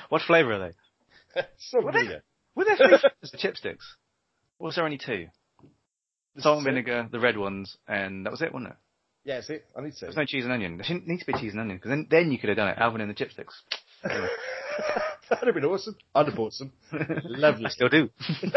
[0.09, 1.43] what flavour are they?
[1.59, 2.23] some Were they- weird.
[2.55, 3.83] Were there three flavours of chipsticks?
[4.61, 5.27] Or was there only two?
[6.39, 8.77] Salt and vinegar, the red ones, and that was it, wasn't it?
[9.25, 10.01] Yeah, see, I need to.
[10.07, 10.77] There's no cheese and onion.
[10.77, 12.69] There shouldn't need to be cheese and onion, because then, then you could have done
[12.69, 13.55] it, Alvin and the chipsticks.
[14.05, 14.29] Anyway,
[15.31, 15.97] That'd have been awesome.
[16.15, 16.73] I'd have bought some.
[16.93, 17.65] Lovely.
[17.67, 18.11] I still do.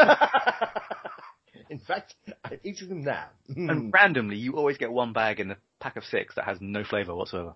[1.69, 2.15] In fact,
[2.45, 3.25] I'm eating them now.
[3.49, 6.83] And randomly, you always get one bag in the pack of six that has no
[6.85, 7.55] flavour whatsoever.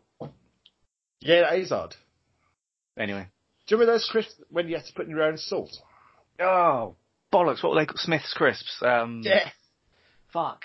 [1.21, 1.95] yeah, that is odd.
[2.97, 3.27] Anyway.
[3.67, 5.71] Do you remember those crisps when you had to put in your own salt?
[6.39, 6.95] Oh,
[7.31, 7.63] bollocks.
[7.63, 7.99] What were they called?
[7.99, 8.81] Smith's Crisps.
[8.81, 9.49] Um, yeah.
[10.33, 10.63] Fuck.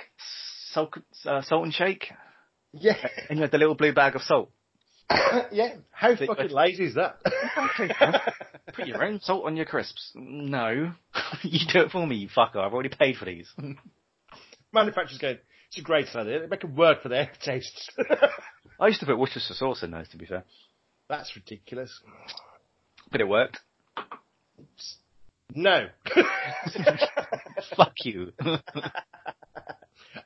[0.72, 2.11] Salt, uh, salt and shake?
[2.78, 2.94] Yeah.
[3.02, 4.50] Uh, and you had the little blue bag of salt.
[5.52, 5.74] yeah.
[5.90, 7.18] How They- fucking lazy is that?
[8.74, 10.10] Put your own salt on your crisps.
[10.14, 10.92] No.
[11.42, 12.56] you do it for me, you fucker.
[12.56, 13.48] I've already paid for these.
[14.72, 16.40] Manufacturers going, it's a great idea.
[16.40, 17.88] They make it work for their tastes.
[18.80, 20.44] I used to put Worcestershire sauce in those, to be fair.
[21.08, 22.00] That's ridiculous.
[23.10, 23.58] But it worked.
[25.54, 25.86] No.
[27.76, 28.32] Fuck you.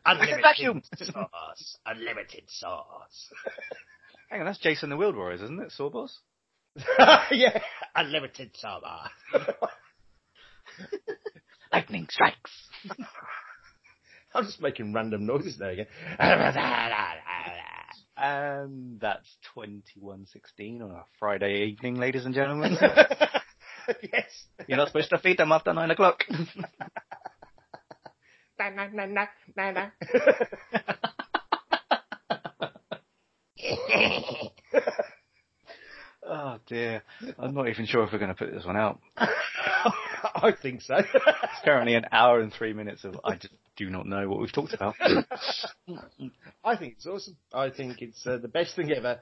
[0.04, 0.82] Unlimited vacuum.
[0.96, 1.78] sauce.
[1.86, 3.32] Unlimited sauce.
[4.30, 5.72] Hang on, that's Jason the Wild Warriors, isn't it?
[5.76, 6.18] Sawboss?
[7.30, 7.60] yeah.
[7.94, 9.10] Unlimited sauce.
[11.72, 12.68] Lightning strikes.
[14.34, 15.86] I'm just making random noises there again.
[18.16, 22.76] And that's 2116 on a Friday evening, ladies and gentlemen.
[24.12, 24.44] yes.
[24.68, 26.24] You're not supposed to feed them after 9 o'clock.
[28.60, 29.24] Na, na, na, na,
[29.56, 29.90] na, na.
[36.26, 37.02] oh dear.
[37.38, 39.00] I'm not even sure if we're going to put this one out.
[39.16, 40.96] I think so.
[40.98, 44.52] It's currently an hour and three minutes of I just do not know what we've
[44.52, 44.94] talked about.
[46.62, 47.38] I think it's awesome.
[47.54, 49.20] I think it's uh, the best thing ever,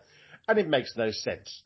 [0.49, 1.63] and it makes no sense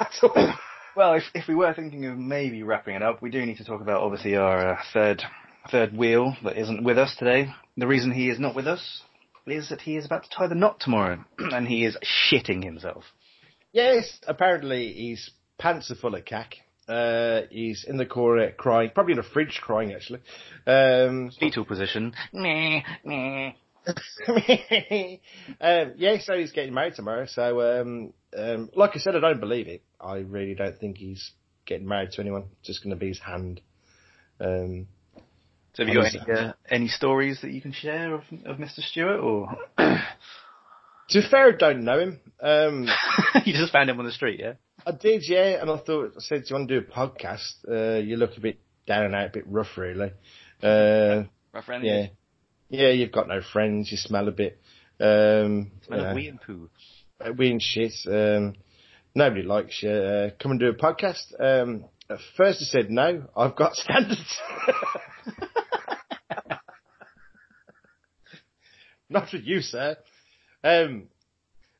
[0.00, 0.52] at all.
[0.94, 3.64] well, if, if we were thinking of maybe wrapping it up, we do need to
[3.64, 5.22] talk about obviously our uh, third
[5.70, 7.52] third wheel that isn't with us today.
[7.76, 9.02] The reason he is not with us
[9.46, 11.96] is that he is about to tie the knot tomorrow, and he is
[12.30, 13.04] shitting himself.
[13.72, 16.56] Yes, apparently his pants are full of cack.
[16.88, 20.20] Uh, he's in the corner crying, probably in a fridge crying actually.
[20.66, 22.14] Um, Fetal position.
[22.32, 23.52] Meh, meh.
[25.60, 27.26] um, yeah, so he's getting married tomorrow.
[27.26, 29.82] So, um, um, like I said, I don't believe it.
[30.00, 31.32] I really don't think he's
[31.66, 32.44] getting married to anyone.
[32.58, 33.60] It's just going to be his hand.
[34.40, 34.86] Um,
[35.76, 38.80] So have you got any, uh, any stories that you can share of, of Mr.
[38.80, 42.20] Stewart, or to be fair, I don't know him.
[42.40, 42.88] Um,
[43.44, 44.40] you just found him on the street?
[44.40, 44.54] Yeah.
[44.86, 47.50] I did, yeah, and I thought I said, "Do you want to do a podcast?"
[47.70, 50.12] Uh, you look a bit down and out, a bit rough, really.
[50.62, 52.06] Uh, Rough around yeah,
[52.70, 53.90] yeah, you've got no friends.
[53.90, 54.58] You smell a bit.
[54.98, 56.70] Um, Smell you of wee and poo.
[57.20, 57.92] uh, wee and shit.
[58.06, 58.54] Um,
[59.14, 59.90] nobody likes you.
[59.90, 61.38] Uh, come and do a podcast.
[61.38, 63.24] Um, at first, I said no.
[63.36, 64.38] I've got standards.
[69.10, 69.96] Not with you, sir.
[70.64, 71.04] Um,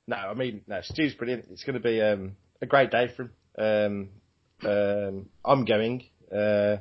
[0.07, 1.47] no, I mean, no, Stu's brilliant.
[1.51, 3.31] It's going to be um, a great day for him.
[3.59, 6.77] Um, um, I'm going uh,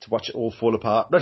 [0.00, 1.10] to watch it all fall apart.
[1.12, 1.20] to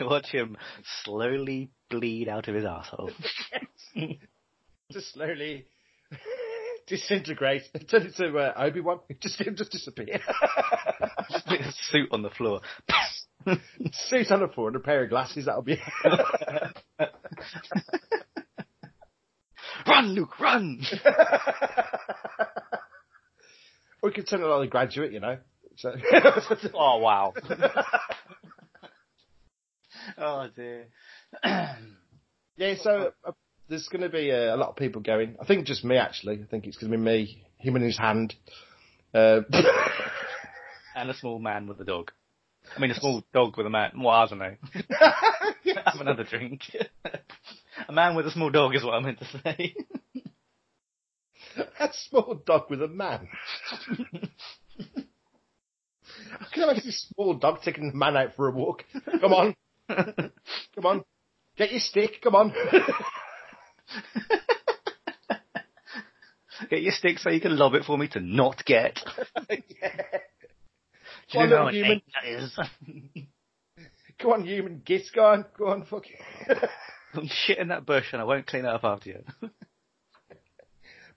[0.02, 0.56] watch him
[1.04, 3.10] slowly bleed out of his asshole.
[4.92, 5.66] just slowly
[6.86, 10.20] disintegrate, turn into uh, Obi Wan, just him just disappear.
[11.30, 12.60] just His suit on the floor.
[13.92, 15.46] Suit on the floor and a pair of glasses.
[15.46, 15.80] That'll be.
[19.86, 20.80] run, Luke, run!
[24.02, 25.38] we could turn it like a graduate, you know.
[25.76, 25.94] So.
[26.74, 27.32] oh wow.
[30.18, 30.88] oh dear.
[31.44, 33.32] yeah, so uh,
[33.68, 35.36] there's going to be uh, a lot of people going.
[35.40, 36.42] I think just me actually.
[36.42, 38.34] I think it's going to be me, him and his hand.
[39.14, 39.40] Uh,
[40.94, 42.12] and a small man with a dog.
[42.76, 43.92] I mean, a small dog with a man.
[43.98, 44.56] Well, I don't know.
[45.84, 46.62] Have another drink.
[47.88, 49.74] a man with a small dog is what I meant to say.
[51.80, 53.28] a small dog with a man.
[56.40, 58.84] I can imagine this small dog taking the man out for a walk.
[59.20, 59.54] Come on.
[59.88, 61.04] Come on.
[61.56, 62.20] Get your stick.
[62.22, 62.52] Come on.
[66.68, 69.00] Get your stick so you can lob it for me to not get.
[69.48, 70.18] yeah.
[71.32, 72.02] Do you Come know on, how human.
[72.14, 72.58] that is?
[74.22, 74.82] Go on, human.
[74.84, 75.44] Gits, go on.
[75.56, 76.58] Go on, fuck it.
[77.14, 79.24] I'm shit in that bush and I won't clean it up after you.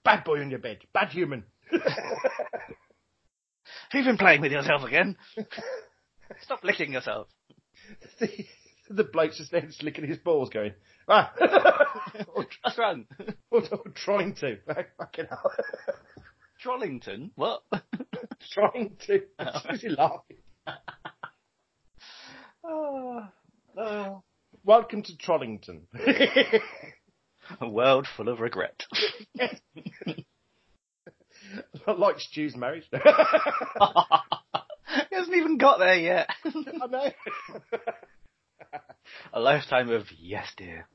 [0.06, 0.80] Bad boy on your bed.
[0.94, 1.44] Bad human.
[3.94, 5.18] You've been playing with yourself again?
[6.42, 7.28] Stop licking yourself.
[8.20, 8.30] the,
[8.90, 10.74] the bloke's just there just licking his balls going,
[11.08, 11.32] ah,
[12.36, 13.06] or, That's right.
[13.52, 14.58] or, or trying to.
[14.98, 15.52] Fucking hell.
[16.64, 17.32] Trollington?
[17.36, 17.64] What?
[18.56, 19.24] Trollington.
[19.40, 19.52] Oh.
[19.60, 19.70] to.
[19.70, 20.38] Who's he laughing?
[22.64, 23.28] oh,
[23.78, 24.24] oh.
[24.64, 25.82] Welcome to Trollington.
[27.60, 28.84] A world full of regret.
[31.88, 32.86] like Stu's marriage.
[32.92, 33.00] he
[35.12, 36.30] hasn't even got there yet.
[36.46, 37.12] I know.
[39.34, 40.88] A lifetime of yes, dear.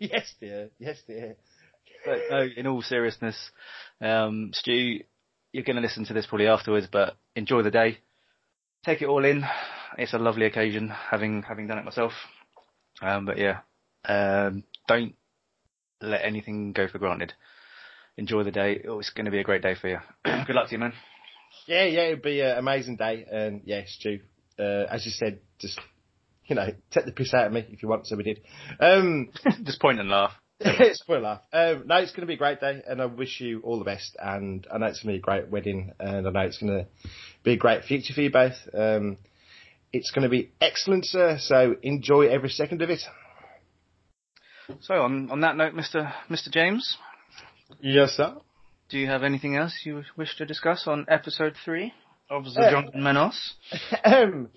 [0.00, 0.70] yes, dear.
[0.78, 1.36] Yes, dear.
[2.04, 3.36] But no, in all seriousness,
[4.00, 5.00] um, Stu,
[5.52, 7.98] you're going to listen to this probably afterwards, but enjoy the day.
[8.84, 9.44] Take it all in.
[9.98, 12.12] It's a lovely occasion, having having done it myself.
[13.02, 13.60] Um, but yeah,
[14.06, 15.14] um, don't
[16.00, 17.34] let anything go for granted.
[18.16, 18.82] Enjoy the day.
[18.88, 19.98] Oh, it's going to be a great day for you.
[20.24, 20.92] Good luck to you, man.
[21.66, 23.24] Yeah, yeah, it'd be an amazing day.
[23.30, 24.20] And yeah, Stu,
[24.58, 25.78] uh, as you said, just,
[26.46, 28.40] you know, take the piss out of me if you want, so we did.
[28.78, 29.30] Um,
[29.64, 30.32] Just point and laugh.
[30.62, 31.40] It's for a laugh.
[31.52, 33.84] Um, no, it's going to be a great day, and I wish you all the
[33.84, 34.16] best.
[34.18, 36.72] And I know it's going to be a great wedding, and I know it's going
[36.72, 36.86] to
[37.42, 38.54] be a great future for you both.
[38.74, 39.16] Um,
[39.92, 41.38] it's going to be excellent, sir.
[41.40, 43.00] So enjoy every second of it.
[44.82, 46.12] So on on that note, Mr.
[46.28, 46.50] Mr.
[46.50, 46.96] James,
[47.80, 48.36] Yes, sir.
[48.88, 51.92] do you have anything else you wish to discuss on episode three
[52.28, 53.54] of the Uh, Drunken Menace?
[54.04, 54.48] um,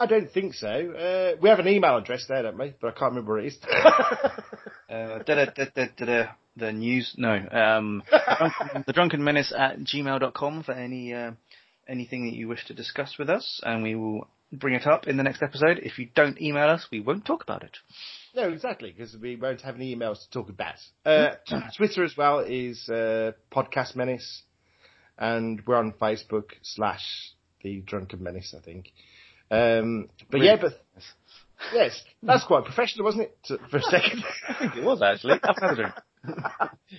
[0.00, 0.66] I don't think so.
[0.68, 2.74] Uh, we have an email address there, don't we?
[2.80, 3.58] But I can't remember what it is.
[4.92, 6.24] Uh, da, da, da,
[6.56, 8.02] the news, no, um,
[8.86, 11.30] the drunken menace at gmail.com for any, uh,
[11.88, 15.16] anything that you wish to discuss with us, and we will bring it up in
[15.16, 15.78] the next episode.
[15.78, 17.78] If you don't email us, we won't talk about it.
[18.34, 20.74] no, exactly, because we won't have any emails to talk about.
[21.06, 21.36] Uh,
[21.76, 24.42] Twitter as well is uh, Podcast Menace,
[25.16, 27.32] and we're on Facebook slash
[27.62, 28.92] The Drunken Menace, I think.
[29.50, 30.46] Um, but Really?
[30.46, 30.72] yeah, but
[31.74, 33.60] yes, that's quite professional, wasn't it?
[33.70, 34.24] For a second.
[34.48, 35.38] I think it was actually.
[35.42, 35.94] Have another drink.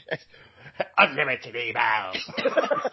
[0.10, 0.24] yes.
[0.98, 2.18] Unlimited emails.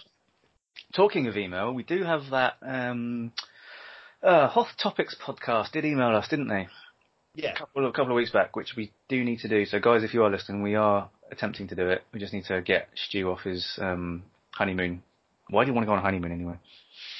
[0.94, 3.32] Talking of email, we do have that, um,
[4.22, 6.66] uh, Hoth Topics podcast did email us, didn't they?
[7.34, 7.52] yeah.
[7.52, 9.64] a couple of, couple of weeks back, which we do need to do.
[9.64, 12.02] So, guys, if you are listening, we are attempting to do it.
[12.12, 15.02] We just need to get Stu off his um, honeymoon.
[15.48, 16.58] Why do you want to go on a honeymoon anyway?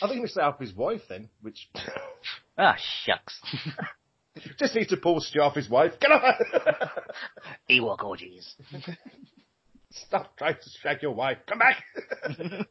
[0.03, 1.69] I think we set up his wife then, which
[2.59, 3.41] Ah, shucks.
[4.59, 5.93] Just needs to pull Stu off his wife.
[6.01, 6.35] Get on!
[7.71, 8.55] Ewok orgies.
[9.91, 11.39] Stop trying to shag your wife.
[11.49, 11.83] Come back.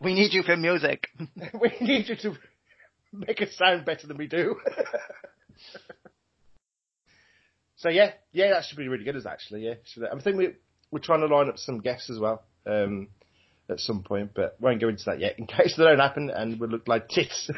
[0.00, 1.08] we need you for music.
[1.60, 2.34] we need you to
[3.12, 4.56] make it sound better than we do.
[7.76, 9.16] so yeah, yeah, that should be really good.
[9.16, 9.74] As actually, yeah.
[9.84, 10.48] Should, I think we
[10.90, 13.08] we're trying to line up some guests as well um,
[13.70, 16.60] at some point, but won't go into that yet in case they don't happen and
[16.60, 17.50] we look like tits.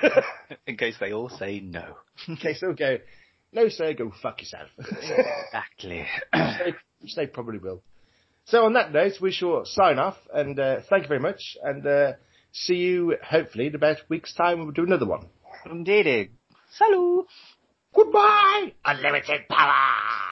[0.67, 1.97] In case they all say no.
[2.29, 2.99] in case they'll go,
[3.53, 4.69] no sir, go fuck yourself.
[4.79, 6.07] Exactly.
[6.33, 7.83] they, which they probably will.
[8.47, 11.87] So on that note, we shall sign off and uh, thank you very much and
[11.87, 12.13] uh,
[12.53, 15.27] see you hopefully in about a week's time when we do another one.
[15.67, 16.31] Indeed.
[16.71, 17.27] Salut.
[17.95, 18.73] Goodbye!
[18.85, 20.30] Unlimited power.